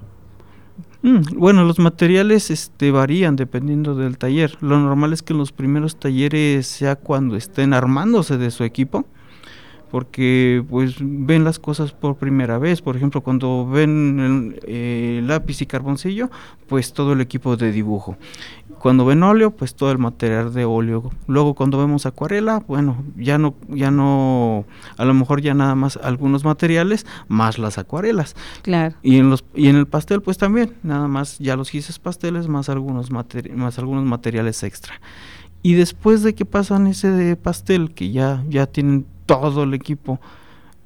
[1.03, 4.57] Mm, bueno, los materiales este, varían dependiendo del taller.
[4.61, 9.07] Lo normal es que en los primeros talleres sea cuando estén armándose de su equipo,
[9.90, 12.83] porque pues ven las cosas por primera vez.
[12.83, 16.31] Por ejemplo, cuando ven el, eh, lápiz y carboncillo,
[16.68, 18.16] pues todo el equipo de dibujo.
[18.79, 21.11] Cuando ven óleo, pues todo el material de óleo.
[21.27, 24.64] Luego cuando vemos acuarela, bueno, ya no, ya no,
[24.96, 28.37] a lo mejor ya nada más algunos materiales, más las acuarelas.
[28.62, 28.94] Claro.
[29.03, 32.46] Y en los, y en el pastel, pues también, nada más ya los gises pasteles,
[32.46, 35.01] más algunos más algunos materiales extra.
[35.62, 40.21] Y después de que pasan ese de pastel, que ya, ya tienen todo el equipo,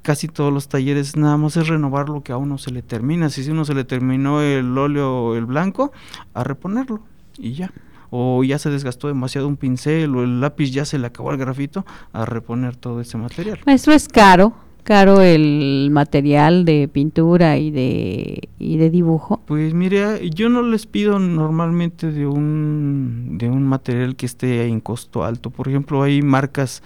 [0.03, 3.31] casi todos los talleres, nada más es renovar lo que a uno se le termina.
[3.31, 5.93] Si a uno se le terminó el óleo el blanco,
[6.35, 7.01] a reponerlo
[7.39, 7.73] y ya.
[8.11, 11.39] O ya se desgastó demasiado un pincel o el lápiz ya se le acabó el
[11.39, 13.61] grafito, a reponer todo ese material.
[13.65, 19.41] Maestro, es caro, caro el material de pintura y de, y de dibujo?
[19.47, 24.81] Pues mire, yo no les pido normalmente de un, de un material que esté en
[24.81, 25.51] costo alto.
[25.51, 26.83] Por ejemplo, hay marcas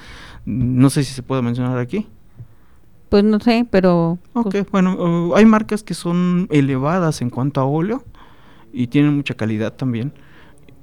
[0.47, 2.07] no sé si se puede mencionar aquí.
[3.09, 4.19] Pues no sé, pero...
[4.33, 8.05] Ok, pues bueno, hay marcas que son elevadas en cuanto a óleo
[8.73, 10.13] y tienen mucha calidad también,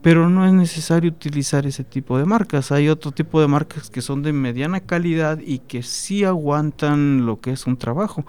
[0.03, 2.73] pero no es necesario utilizar ese tipo de marcas.
[2.73, 7.39] Hay otro tipo de marcas que son de mediana calidad y que sí aguantan lo
[7.39, 8.25] que es un trabajo.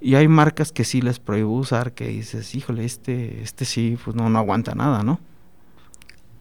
[0.00, 4.16] Y hay marcas que sí les prohíbo usar, que dices, híjole, este, este sí, pues
[4.16, 5.20] no, no aguanta nada, ¿no?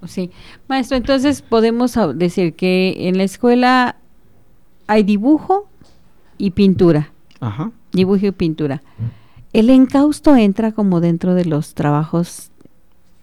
[0.08, 0.32] Sí,
[0.70, 3.98] maestro, entonces podemos decir que en la escuela
[4.88, 5.68] hay dibujo
[6.38, 7.12] y pintura.
[7.42, 7.72] Ajá.
[7.92, 8.82] Dibujo y pintura.
[9.52, 12.52] ¿El encausto entra como dentro de los trabajos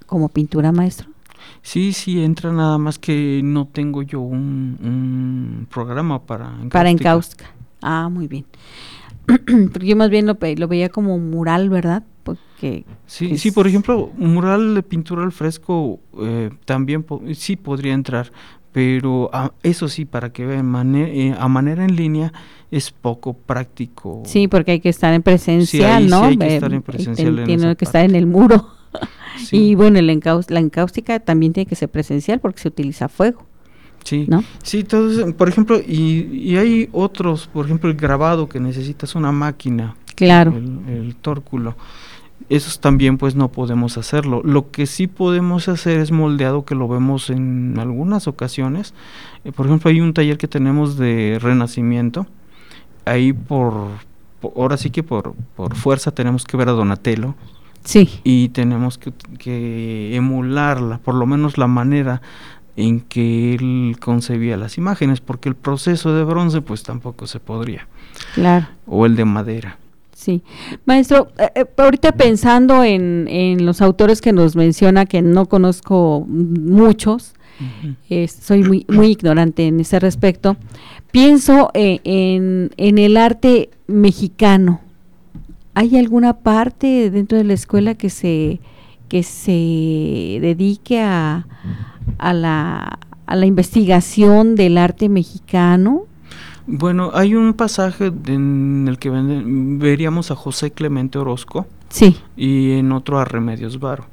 [0.07, 1.09] como pintura, maestro?
[1.63, 6.71] Sí, sí, entra nada más que no tengo yo un, programa para encáustica.
[6.71, 7.45] Para encáustica.
[7.83, 8.47] Ah, muy bien.
[9.73, 10.37] Porque yo más bien lo,
[10.69, 12.03] veía como mural, ¿verdad?
[12.23, 18.33] Porque sí, sí, por ejemplo, mural de pintura al fresco eh, también sí podría entrar,
[18.73, 22.33] pero ah, eso sí, para que vean, eh, a manera en línea
[22.71, 24.23] es poco práctico.
[24.25, 26.21] Sí, porque hay que estar en presencial, ¿no?
[26.21, 27.45] Sí, hay que estar en presencial.
[27.45, 28.78] Tiene que estar en el muro.
[29.53, 33.45] Y bueno, la encáustica también tiene que ser presencial porque se utiliza fuego.
[34.05, 34.43] Sí, ¿no?
[34.63, 39.33] sí, entonces, por ejemplo, y, y, hay otros, por ejemplo, el grabado que necesitas una
[39.33, 39.97] máquina.
[40.17, 40.57] Claro.
[40.57, 41.77] El, el tórculo
[42.49, 44.43] esos también pues no podemos hacerlo.
[44.45, 48.95] Lo que sí podemos hacer es moldeado que lo vemos en algunas ocasiones.
[49.45, 52.27] Eh, por ejemplo, hay un taller que tenemos de renacimiento.
[53.05, 53.89] Ahí por,
[54.57, 57.35] ahora sí que por, por fuerza tenemos que ver a Donatello.
[57.89, 58.21] Sí.
[58.23, 62.21] Y tenemos que, que emularla, por lo menos la manera
[62.77, 67.89] en que él concebía las imágenes, porque el proceso de bronce pues tampoco se podría.
[68.35, 68.67] Claro.
[68.87, 69.79] O el de madera.
[70.15, 70.43] Sí,
[70.85, 76.27] maestro, eh, eh, ahorita pensando en, en, los autores que nos menciona, que no conozco
[76.29, 77.33] muchos,
[78.29, 80.59] soy muy, muy ignorante en ese respecto,
[81.11, 84.83] pienso eh, en, en, el arte mexicano.
[85.79, 88.59] ¿Hay alguna parte dentro de la escuela que se,
[89.09, 89.53] que se
[90.41, 91.47] dedique a,
[92.19, 96.07] a, la, a la investigación del arte mexicano?
[96.67, 101.69] Bueno, hay un pasaje en el que veríamos a José Clemente Orozco.
[101.91, 102.17] Sí.
[102.37, 104.07] Y en otro a Remedios Varo,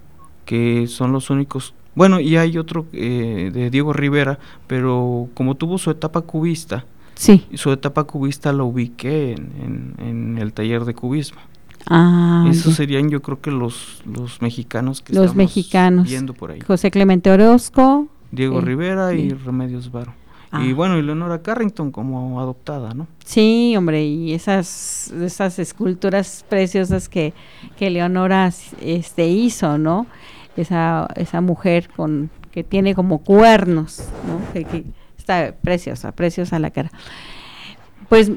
[0.46, 1.74] que son los únicos.
[1.96, 4.38] Bueno, y hay otro eh, de Diego Rivera,
[4.68, 6.86] pero como tuvo su etapa cubista,
[7.16, 7.44] sí.
[7.56, 11.42] su etapa cubista la ubiqué en, el taller de cubismo.
[11.88, 16.08] Ah, Esos serían yo creo que los, los mexicanos que los mexicanos.
[16.08, 16.62] viendo por ahí.
[16.62, 18.08] José Clemente Orozco.
[18.32, 20.14] Diego eh, Rivera y Remedios Varo.
[20.54, 20.74] Y ah.
[20.76, 23.08] bueno, y Leonora Carrington como adoptada, ¿no?
[23.24, 27.34] Sí, hombre, y esas, esas esculturas preciosas que,
[27.78, 30.08] que Leonora este, hizo, ¿no?
[30.56, 34.54] Esa, esa mujer con que tiene como cuernos, ¿no?
[34.54, 34.86] Que,
[35.18, 36.92] está preciosa, preciosa la cara.
[38.10, 38.32] Pues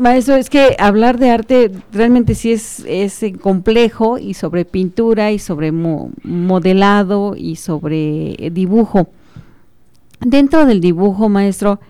[0.00, 5.38] Maestro, es que hablar de arte realmente sí es, es complejo y sobre pintura y
[5.38, 9.08] sobre modelado y sobre dibujo
[10.20, 11.80] dentro del dibujo, maestro,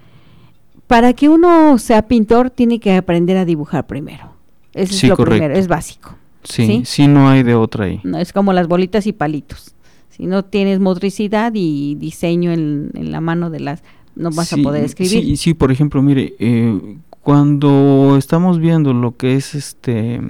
[0.86, 4.34] para que uno sea pintor tiene que aprender a dibujar primero.
[4.72, 6.16] Eso es lo primero, es básico.
[6.42, 8.00] Sí, sí, no hay de otra ahí.
[8.02, 9.74] No, es como las bolitas y palitos.
[10.08, 13.82] Si no tienes motricidad y diseño en, la mano de las,
[14.14, 15.22] no vas a poder escribir.
[15.22, 20.20] Sí, sí, por ejemplo, mire, eh, cuando estamos viendo lo que es este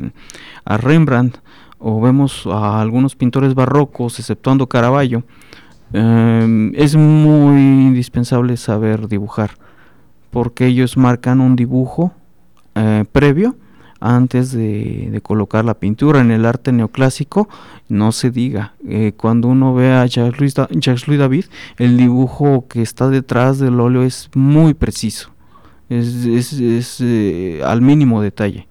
[0.64, 1.38] a Rembrandt
[1.78, 5.24] o vemos a algunos pintores barrocos, exceptuando Caravaggio,
[5.92, 9.52] Em, es muy indispensable saber dibujar
[10.30, 12.12] porque ellos marcan un dibujo
[12.76, 13.56] eh, previo
[13.98, 16.20] antes de, colocar la pintura.
[16.20, 17.48] En el arte neoclásico
[17.88, 18.74] no se diga.
[18.88, 21.46] Eh, cuando uno ve a Jacques Louis, David,
[21.78, 25.32] el dibujo que está detrás del óleo es muy preciso.
[25.90, 28.68] Es, eh, al mínimo detalle.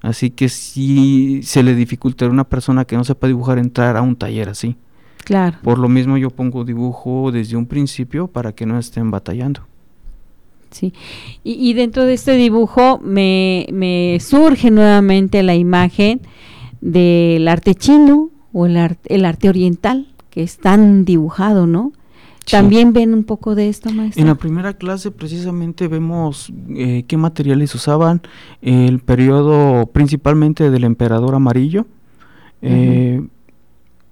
[0.00, 4.02] Así que si se le dificulta a una persona que no sepa dibujar entrar a
[4.02, 4.76] un taller así.
[5.24, 5.58] Claro.
[5.62, 9.66] Por lo mismo yo pongo dibujo desde un principio para que no estén batallando.
[10.70, 10.92] Sí,
[11.42, 16.20] y, dentro de este dibujo me, me, surge nuevamente la imagen
[16.82, 21.92] del arte chino o el, arte, el arte oriental, que es tan dibujado, ¿no?
[22.50, 24.20] ¿También ven un poco de esto, maestro?
[24.20, 28.22] En la primera clase precisamente vemos eh, qué materiales usaban,
[28.62, 31.86] el periodo principalmente del emperador amarillo,
[32.62, 33.22] eh,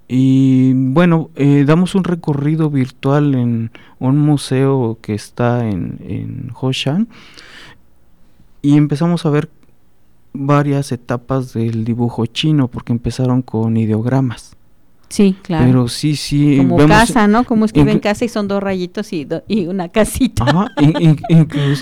[0.07, 7.09] y bueno, eh, damos un recorrido virtual en un museo que está en, en Hoshan
[8.61, 9.49] y empezamos a ver
[10.33, 14.56] varias etapas del dibujo chino porque empezaron con ideogramas.
[15.09, 15.65] Sí, claro.
[15.65, 16.57] Pero sí, sí.
[16.57, 17.45] Como casa, ¿no?
[17.45, 20.43] Como escriben casa y son dos rayitos y, y una casita.
[20.45, 20.71] Ajá,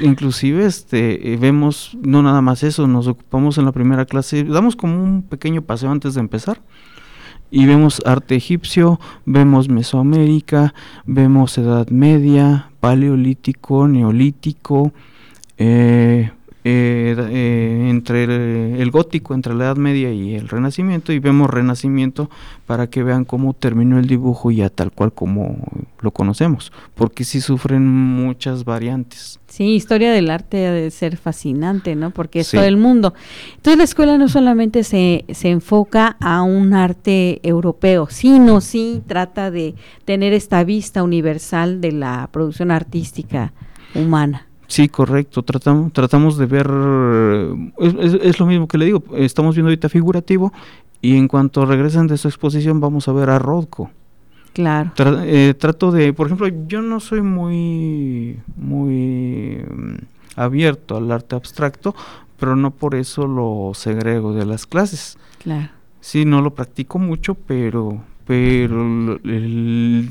[0.03, 4.75] inclusive este, eh, vemos, no nada más eso, nos ocupamos en la primera clase, damos
[4.75, 6.61] como un pequeño paseo antes de empezar
[7.51, 10.73] y vemos arte egipcio, vemos Mesoamérica,
[11.05, 14.91] vemos Edad Media, Paleolítico, Neolítico,
[15.57, 16.31] eh,
[16.67, 22.27] eh, eh, entre el, gótico, entre la Edad Media y el Renacimiento, y vemos Renacimiento
[22.65, 25.59] para que vean cómo terminó el dibujo ya tal cual como
[26.01, 29.39] lo conocemos, porque sí sufren muchas variantes.
[29.47, 32.09] Sí, historia del arte ha de ser fascinante, ¿no?
[32.09, 33.13] Porque es todo el mundo.
[33.57, 39.51] Entonces la escuela no solamente se, se enfoca a un arte europeo, sino sí trata
[39.51, 43.53] de tener esta vista universal de la producción artística
[43.93, 44.44] humana.
[44.67, 45.43] Sí, correcto.
[45.43, 46.67] Tratamos, tratamos de ver,
[47.79, 50.51] es, lo mismo que le digo, estamos viendo ahorita figurativo
[51.01, 53.91] y en cuanto regresen de su exposición vamos a ver a Rodko.
[54.53, 54.91] Claro.
[55.23, 59.95] Eh, trato de, por ejemplo, yo no soy muy, muy mm,
[60.37, 61.93] abierto al arte abstracto,
[62.39, 65.17] pero no por eso lo segrego de las clases.
[65.43, 65.69] Claro.
[65.99, 69.19] Sí, no lo practico mucho, pero, pero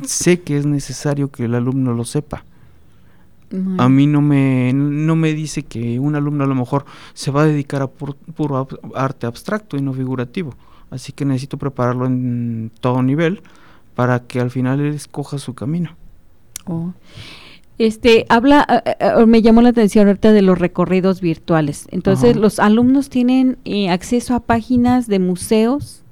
[0.05, 2.45] sé que es necesario que el alumno lo sepa.
[3.79, 7.43] A mí no me, no me dice que un alumno a lo mejor se va
[7.43, 10.55] a dedicar a puro arte abstracto y no figurativo.
[10.91, 13.43] Así que necesito prepararlo en todo nivel
[13.95, 15.97] para que al final él escoja su camino.
[16.67, 16.93] Oh.
[17.79, 21.89] Este, habla, eh, eh, me llamó la atención ahorita de los recorridos virtuales.
[21.91, 26.04] Entonces, ¿los alumnos tienen eh, acceso a páginas de museos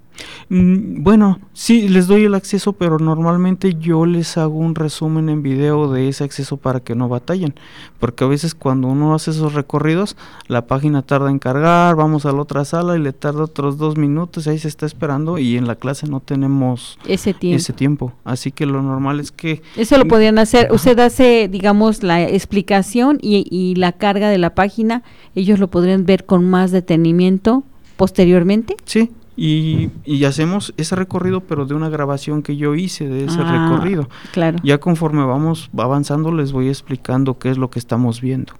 [0.48, 5.42] Mm, bueno, sí, les doy el acceso, pero normalmente yo les hago un resumen en
[5.42, 7.54] video de ese acceso para que no batallen.
[7.98, 10.16] Porque a veces cuando uno hace esos recorridos,
[10.48, 13.96] la página tarda en cargar, vamos a la otra sala y le tarda otros dos
[13.96, 17.56] minutos, ahí se está esperando y en la clase no tenemos ese tiempo.
[17.56, 18.12] Ese tiempo.
[18.24, 19.62] Así que lo normal es que...
[19.76, 20.72] Eso lo podían hacer.
[20.72, 25.02] Usted hace, digamos, la explicación y, y la carga de la página,
[25.34, 27.64] ellos lo podrían ver con más detenimiento
[27.96, 28.76] posteriormente.
[28.84, 33.40] Sí, y, y, hacemos ese recorrido pero de una grabación que yo hice de ese
[33.40, 34.08] ah, recorrido.
[34.32, 34.58] Claro.
[34.62, 38.52] Ya conforme vamos avanzando les voy explicando qué es lo que estamos viendo.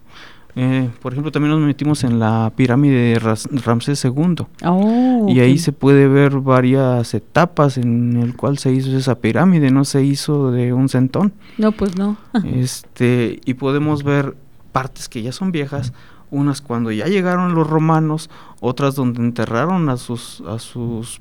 [0.55, 4.47] Eh, por ejemplo, también nos metimos en la pirámide de Ramsés II.
[4.65, 9.71] Oh, y ahí se puede ver varias etapas en el cual se hizo esa pirámide,
[9.71, 11.33] no se hizo de un centón.
[11.57, 12.19] No, pues no.
[12.45, 14.37] este, y podemos ver
[14.73, 15.93] partes que ya son viejas,
[16.33, 18.31] unas cuando ya llegaron los romanos,
[18.61, 21.21] otras donde enterraron a sus, a sus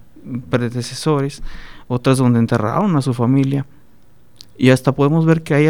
[0.49, 1.43] predecesores,
[1.87, 3.65] otras donde enterraron a su familia.
[4.57, 5.67] Y hasta podemos ver que hay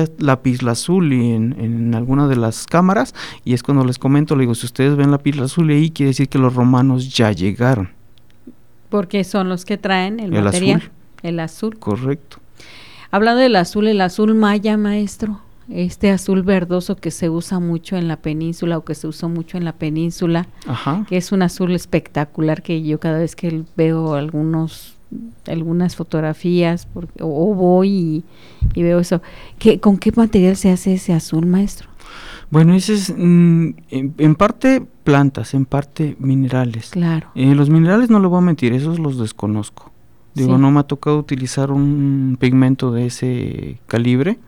[0.67, 3.15] azul en, en alguna de las cámaras.
[3.43, 6.29] Y es cuando les comento, le digo, si ustedes ven la azul ahí, quiere decir
[6.29, 7.89] que los romanos ya llegaron.
[8.89, 10.81] Porque son los que traen el, material.
[10.81, 10.91] Azul.
[11.23, 11.79] El azul.
[11.79, 12.37] Correcto.
[13.11, 15.39] Hablando del azul, el azul maya, maestro
[15.73, 19.57] este azul verdoso que se usa mucho en la península o que se usó mucho
[19.57, 20.47] en la península,
[21.07, 24.95] que es un azul espectacular que yo cada vez que veo algunos
[25.47, 26.87] algunas fotografías
[27.19, 28.23] o, voy
[28.73, 29.21] y, veo eso.
[29.59, 31.89] ¿Qué, ¿Con qué material se hace ese azul, maestro?
[32.49, 36.91] Bueno, ese es mm, en, parte plantas, en parte minerales.
[36.91, 37.29] Claro.
[37.35, 39.91] Eh, los minerales no lo voy a mentir, esos los desconozco.
[40.33, 44.39] Digo, no me ha tocado utilizar un pigmento de ese calibre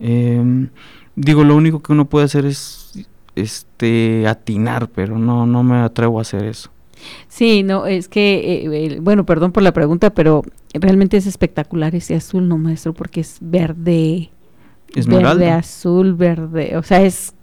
[0.00, 0.68] Em,
[1.16, 6.18] digo, lo único que uno puede hacer es este atinar, pero no, no me atrevo
[6.18, 6.70] a hacer eso.
[7.28, 10.42] Sí, no, es que, eh, bueno, perdón por la pregunta, pero
[10.72, 14.30] realmente es espectacular ese azul, no maestro, porque es verde,
[14.94, 17.34] verde, azul, verde, o sea, es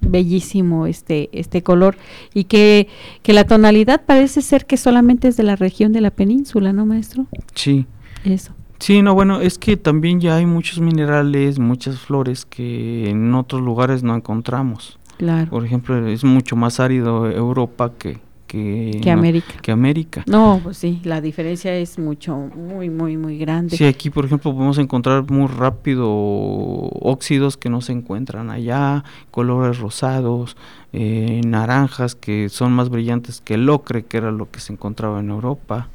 [0.00, 1.96] bellísimo este este color
[2.34, 2.86] y que,
[3.22, 6.86] que la tonalidad parece ser que solamente es de la región de la península, ¿no,
[6.86, 7.26] maestro?
[7.54, 7.86] Sí.
[8.24, 8.52] Eso.
[8.78, 13.62] Sí, no, bueno, es que también ya hay muchos minerales, muchas flores que en otros
[13.62, 14.98] lugares no encontramos.
[15.18, 15.50] Claro.
[15.50, 19.54] Por ejemplo, es mucho más árido Europa que, que, América.
[19.62, 20.24] Que América.
[20.26, 23.76] No, pues sí, la diferencia es mucho, muy, muy, muy grande.
[23.76, 29.78] Sí, aquí, por ejemplo, podemos encontrar muy rápido óxidos que no se encuentran allá, colores
[29.78, 30.56] rosados,
[30.92, 35.20] eh, naranjas que son más brillantes que el ocre, que era lo que se encontraba
[35.20, 35.88] en Europa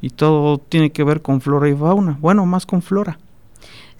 [0.00, 3.18] y todo tiene que ver con flora y fauna, bueno, más con flora.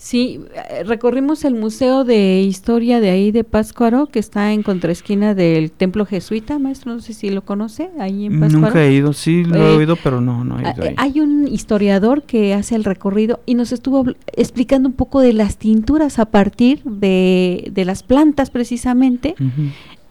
[0.02, 5.34] Sí, eh, recorrimos el Museo de Historia de ahí de Páscuaro, que está en contraesquina
[5.34, 8.68] del Templo Jesuita, maestro, no sé si lo conoce, ahí en Páscuaro.
[8.68, 10.94] Nunca he ido, sí lo he eh, oído, pero no, no he ido ahí.
[10.96, 15.58] Hay un historiador que hace el recorrido y nos estuvo explicando un poco de las
[15.58, 19.34] tinturas a partir de, de las plantas precisamente.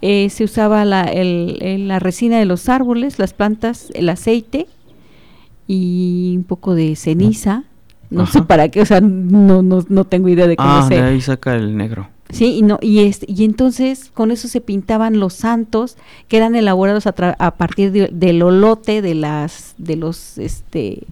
[0.02, 4.68] Eh, se usaba la, el, la resina de los árboles, las plantas, el aceite
[5.72, 7.64] y un poco de ceniza.
[8.10, 10.96] No sé para qué, o sea, no, no, no tengo idea de cómo ah, se...
[10.96, 12.10] de ahí saca el negro.
[12.32, 15.96] Sí, y, no, y, este, y entonces con eso se pintaban los santos
[16.28, 21.04] que eran elaborados a, a partir del olote de las, de los, este,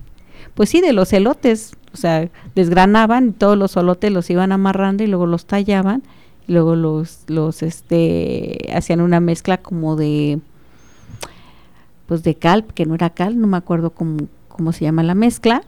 [0.55, 5.07] pues sí, de los elotes, o sea, desgranaban todos los olotes los iban amarrando y
[5.07, 6.01] luego los tallaban,
[6.47, 10.39] y luego los, los, este, hacían una mezcla como de,
[12.07, 14.27] pues de cal, que no era cal, no me acuerdo cómo,
[14.57, 15.63] cómo se llama la mezcla,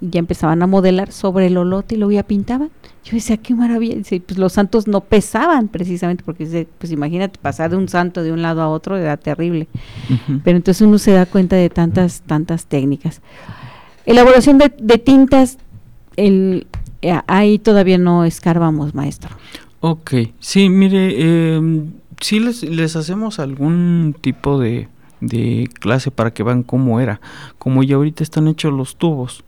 [0.00, 2.70] y ya empezaban a modelar sobre el olote y luego ya pintaban.
[3.04, 3.96] Yo decía, qué maravilla.
[4.26, 8.42] pues los santos no pesaban precisamente, porque pues imagínate, pasar de un santo de un
[8.42, 9.68] lado a otro era terrible.
[10.44, 13.20] Pero entonces uno se da cuenta de tantas, tantas técnicas.
[14.06, 15.58] Elaboración de, tintas,
[16.16, 16.66] el,
[17.02, 19.30] eh, ahí todavía no escarbamos, maestro.
[19.80, 21.84] Ok, sí, mire, eh,
[22.20, 24.88] sí les, les hacemos algún tipo de,
[25.20, 27.20] de clase para que vean cómo era.
[27.58, 29.44] Como ya ahorita están hechos los tubos,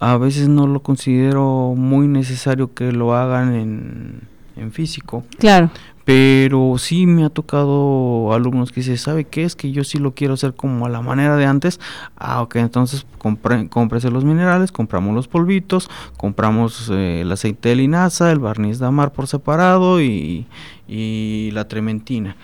[0.00, 4.20] a veces no lo considero muy necesario que lo hagan en,
[4.56, 5.24] en físico.
[5.38, 5.70] Claro.
[6.04, 9.44] Pero sí me ha tocado alumnos que dicen, ¿sabe qué?
[9.44, 11.80] Es que yo sí lo quiero hacer como a la manera de antes.
[12.16, 17.76] Ah, ok, entonces compre, cómprese los minerales, compramos los polvitos, compramos eh, el aceite de
[17.76, 20.46] linaza, el barniz de amar por separado y,
[20.86, 22.36] y la trementina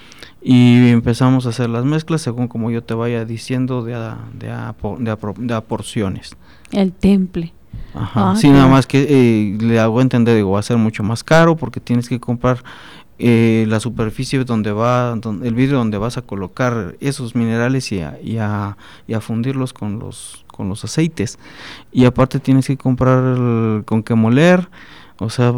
[0.46, 4.50] y empezamos a hacer las mezclas según como yo te vaya diciendo de a, de
[4.50, 4.74] a,
[5.38, 6.36] de porciones.
[6.70, 7.54] El temple.
[7.94, 8.32] Ajá.
[8.32, 11.24] Ah, sí, nada más que eh, le hago entender, digo, va a ser mucho más
[11.24, 12.62] caro porque tienes que comprar
[13.18, 18.18] eh, la superficie donde va, el vidrio donde vas a colocar esos minerales y a,
[18.22, 18.76] y a,
[19.08, 21.38] y a fundirlos con los, con los aceites.
[21.90, 24.68] Y aparte tienes que comprar con qué moler.
[25.18, 25.54] O sea,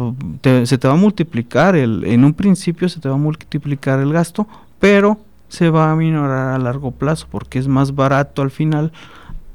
[0.63, 4.13] se te va a multiplicar, el, en un principio se te va a multiplicar el
[4.13, 4.47] gasto,
[4.79, 5.17] pero
[5.49, 8.91] se va a minorar a largo plazo porque es más barato al final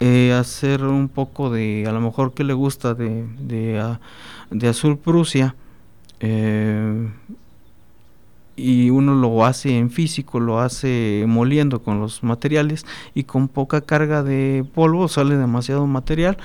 [0.00, 4.00] eh, hacer un poco de, a lo mejor que le gusta de, de, ah,
[4.50, 5.54] de azul Prusia,
[6.18, 7.08] eh,
[8.56, 13.80] y uno lo hace en físico, lo hace moliendo con los materiales y con poca
[13.80, 16.36] carga de polvo sale demasiado material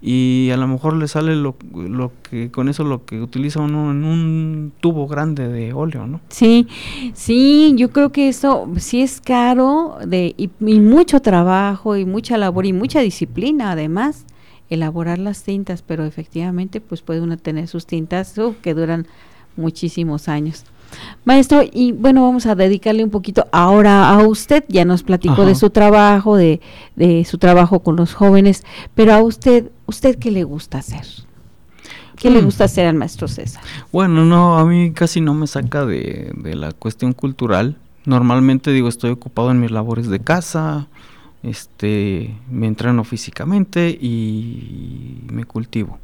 [0.00, 3.90] y a lo mejor le sale lo, lo que con eso lo que utiliza uno
[3.90, 6.20] en un tubo grande de óleo, ¿no?
[6.28, 6.68] Sí,
[7.14, 12.66] sí, yo creo que eso sí es caro de y, mucho trabajo y mucha labor
[12.66, 14.26] y mucha disciplina además
[14.68, 19.06] elaborar las tintas, pero efectivamente pues puede uno tener sus tintas que duran
[19.56, 20.64] muchísimos años.
[21.24, 25.54] Maestro, y bueno, vamos a dedicarle un poquito ahora a usted, ya nos platicó de
[25.54, 26.60] su trabajo, de,
[26.94, 28.64] de, su trabajo con los jóvenes,
[28.94, 31.04] pero a usted, ¿usted qué le gusta hacer?
[32.16, 32.44] ¿Qué le mm.
[32.44, 33.62] gusta hacer al maestro César?
[33.92, 37.76] Bueno, no, a mí casi no me saca de, de la cuestión cultural.
[38.04, 40.86] Normalmente digo, estoy ocupado en mis labores de casa,
[41.42, 45.98] este, me entreno físicamente y me cultivo.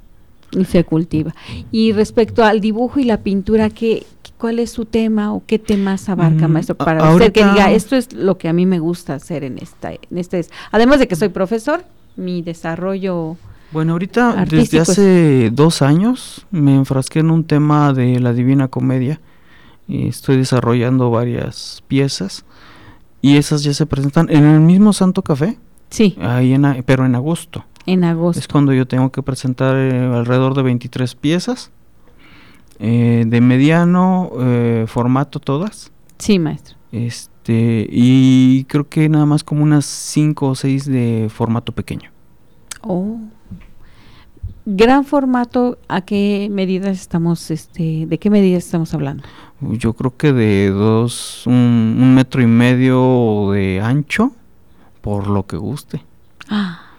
[0.57, 1.35] Y se cultiva.
[1.71, 4.05] Y respecto al dibujo y la pintura, ¿qué,
[4.39, 6.77] ¿cuál es su tema o qué temas abarca, mm, maestro?
[6.77, 9.93] Para usted que diga, esto es lo que a mí me gusta hacer en esta,
[9.93, 11.85] en este, además de que soy profesor,
[12.17, 13.37] mi desarrollo.
[13.71, 19.21] Bueno, ahorita desde hace dos años me enfrasqué en un tema de la Divina Comedia
[19.89, 22.45] y estoy desarrollando varias piezas
[23.23, 25.57] y esas ya se presentan en el mismo Santo Café.
[25.89, 26.17] Sí.
[26.21, 27.65] Ahí en, pero en agosto.
[27.87, 28.39] En agosto.
[28.39, 31.71] Es cuando yo tengo que presentar eh, alrededor de 23 piezas.
[32.79, 35.93] Eh, de mediano eh, formato todas.
[36.19, 36.77] Sí, maestro.
[36.91, 42.11] Este, y creo que nada más como unas 5 o 6 de formato pequeño.
[42.83, 43.19] Oh.
[44.65, 49.25] Gran formato, ¿a qué medidas estamos, este, de qué medidas estamos hablando?
[49.61, 54.33] Yo creo que de dos, un, un metro y medio de ancho,
[55.01, 56.05] por lo que guste.
[56.49, 56.92] Ah.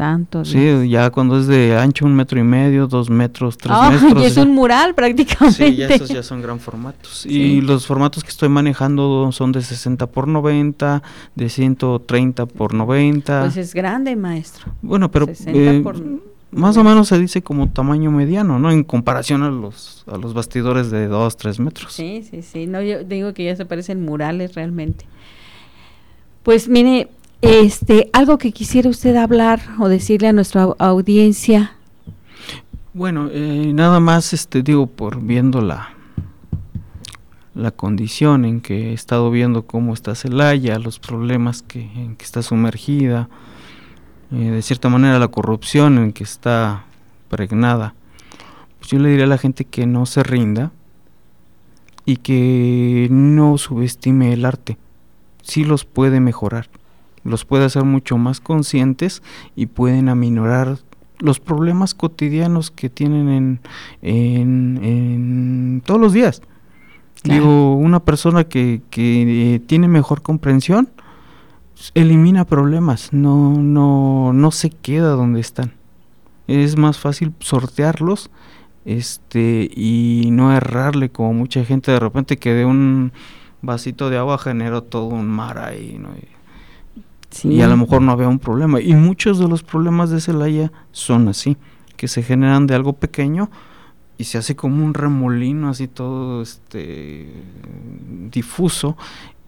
[0.00, 0.46] Santo.
[0.46, 4.22] Sí, ya cuando es de ancho un metro y medio, dos metros, tres ah, metros.
[4.22, 5.68] Y es un mural prácticamente.
[5.68, 7.26] Sí, ya esos ya son gran formatos.
[7.26, 11.02] Y los formatos que estoy manejando son de 60 por 90,
[11.34, 13.40] de 130 por 90.
[13.42, 14.72] Pues es grande, maestro.
[14.80, 15.84] Bueno, pero eh,
[16.50, 18.70] más o menos se dice como tamaño mediano, ¿no?
[18.70, 21.92] En comparación a los a los bastidores de 2, 3 metros.
[21.92, 22.66] Sí, sí, sí.
[22.66, 25.04] No, yo digo que ya se parecen murales realmente.
[26.42, 27.10] Pues mire,
[27.42, 31.72] este, algo que quisiera usted hablar o decirle a nuestra audiencia.
[32.92, 35.90] Bueno, eh, nada más, este, digo, por viendo la,
[37.54, 42.24] la condición en que he estado viendo cómo está Celaya, los problemas que, en que
[42.24, 43.28] está sumergida,
[44.32, 46.84] eh, de cierta manera la corrupción en que está
[47.28, 47.94] pregnada,
[48.78, 50.72] pues yo le diría a la gente que no se rinda
[52.04, 54.78] y que no subestime el arte,
[55.42, 56.68] sí los puede mejorar
[57.24, 59.22] los puede hacer mucho más conscientes
[59.56, 60.78] y pueden aminorar
[61.18, 63.60] los problemas cotidianos que tienen
[64.02, 66.42] en, en, todos los días.
[67.22, 70.88] Digo, una persona que, que eh, tiene mejor comprensión
[71.94, 75.72] elimina problemas, no, no, no se queda donde están.
[76.46, 78.30] Es más fácil sortearlos
[78.84, 83.12] este y no errarle como mucha gente de repente que de un
[83.62, 86.08] vasito de agua generó todo un mar ahí, ¿no?
[86.16, 86.39] y
[87.60, 88.80] a lo mejor no había un problema.
[88.80, 91.56] Y muchos de los problemas de Celaya son así,
[91.96, 93.50] que se generan de algo pequeño
[94.18, 97.32] y se hace como un remolino así todo este
[98.30, 98.96] difuso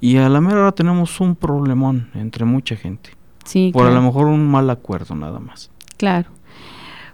[0.02, 3.10] y a la mera hora tenemos un problemón entre mucha gente.
[3.44, 5.70] Sí, por a lo mejor un mal acuerdo nada más.
[5.96, 6.28] Claro.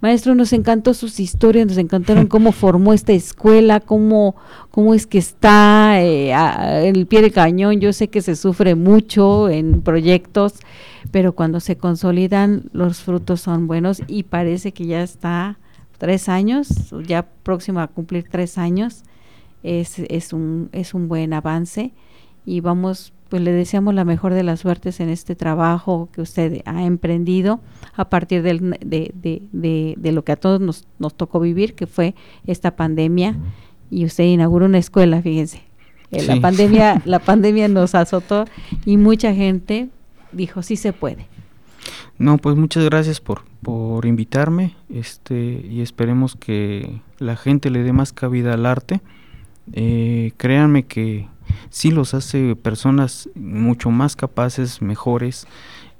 [0.01, 4.35] Maestro, nos encantó sus historias, nos encantaron cómo formó esta escuela, cómo,
[4.71, 7.79] cómo es que está eh, en el pie del cañón.
[7.79, 10.55] Yo sé que se sufre mucho en proyectos,
[11.11, 15.59] pero cuando se consolidan los frutos son buenos y parece que ya está
[15.99, 16.67] tres años,
[17.07, 19.03] ya próximo a cumplir tres años.
[19.61, 21.93] Es, es, un, es un buen avance
[22.45, 26.61] y vamos pues le deseamos la mejor de las suertes en este trabajo que usted
[26.65, 27.61] ha emprendido
[27.95, 31.87] a partir del, de, de, de, lo que a todos nos, nos tocó vivir, que
[31.87, 32.13] fue
[32.45, 33.35] esta pandemia,
[33.89, 35.63] y usted inauguró una escuela, fíjense.
[36.11, 38.45] Eh, la pandemia, la pandemia nos azotó
[38.85, 39.89] y mucha gente
[40.31, 41.25] dijo sí se puede.
[42.19, 47.93] No, pues muchas gracias por, por invitarme, este, y esperemos que la gente le dé
[47.93, 49.01] más cabida al arte.
[49.71, 51.27] Eh, créanme que
[51.69, 55.47] sí los hace personas mucho más capaces, mejores,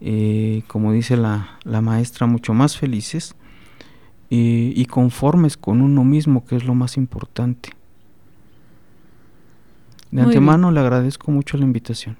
[0.01, 3.35] eh, como dice la, maestra, mucho más felices
[4.29, 7.69] eh, y conformes con uno mismo, que es lo más importante.
[10.11, 12.17] De antemano le agradezco mucho la invitación.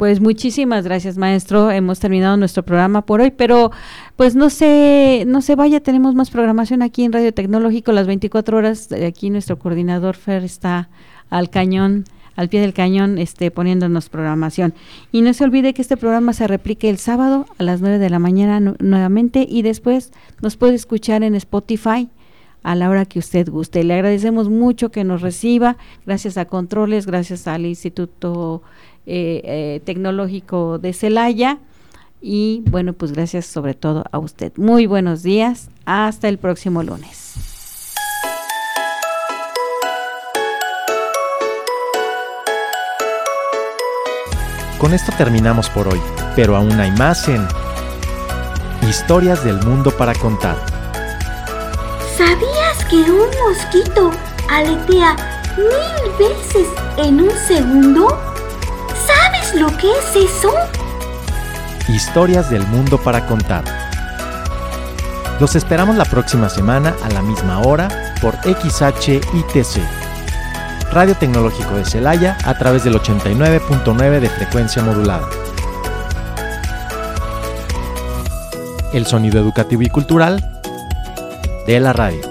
[0.00, 1.70] Pues muchísimas gracias, maestro.
[1.70, 3.70] Hemos terminado nuestro programa por hoy, pero
[4.16, 8.56] pues no se no se vaya, tenemos más programación aquí en Radio Tecnológico las 24
[8.56, 8.88] horas.
[8.92, 10.88] Aquí nuestro coordinador Fer está
[11.28, 14.72] al cañón al pie del cañón este, poniéndonos programación.
[15.12, 18.08] Y no se olvide que este programa se replique el sábado a las 9 de
[18.08, 22.08] la mañana nuevamente y después nos puede escuchar en Spotify
[22.62, 23.84] a la hora que usted guste.
[23.84, 25.76] Le agradecemos mucho que nos reciba,
[26.06, 28.62] gracias a Controles, gracias al Instituto
[29.06, 31.58] eh, eh, Tecnológico de Celaya
[32.20, 34.52] y bueno, pues gracias sobre todo a usted.
[34.56, 37.34] Muy buenos días, hasta el próximo lunes.
[44.78, 46.00] Con esto terminamos por hoy,
[46.34, 47.46] pero aún hay más en
[48.88, 50.56] Historias del Mundo para Contar.
[52.16, 54.10] ¿Sabías que un mosquito
[54.48, 55.16] aletea
[55.58, 58.29] mil veces en un segundo?
[59.22, 60.50] ¿Sabes lo que es eso?
[61.88, 63.64] Historias del Mundo para Contar.
[65.38, 69.82] Los esperamos la próxima semana a la misma hora por XHITC.
[70.92, 75.28] Radio Tecnológico de Celaya a través del 89.9 de frecuencia modulada.
[78.94, 80.42] El sonido educativo y cultural
[81.66, 82.29] de la radio.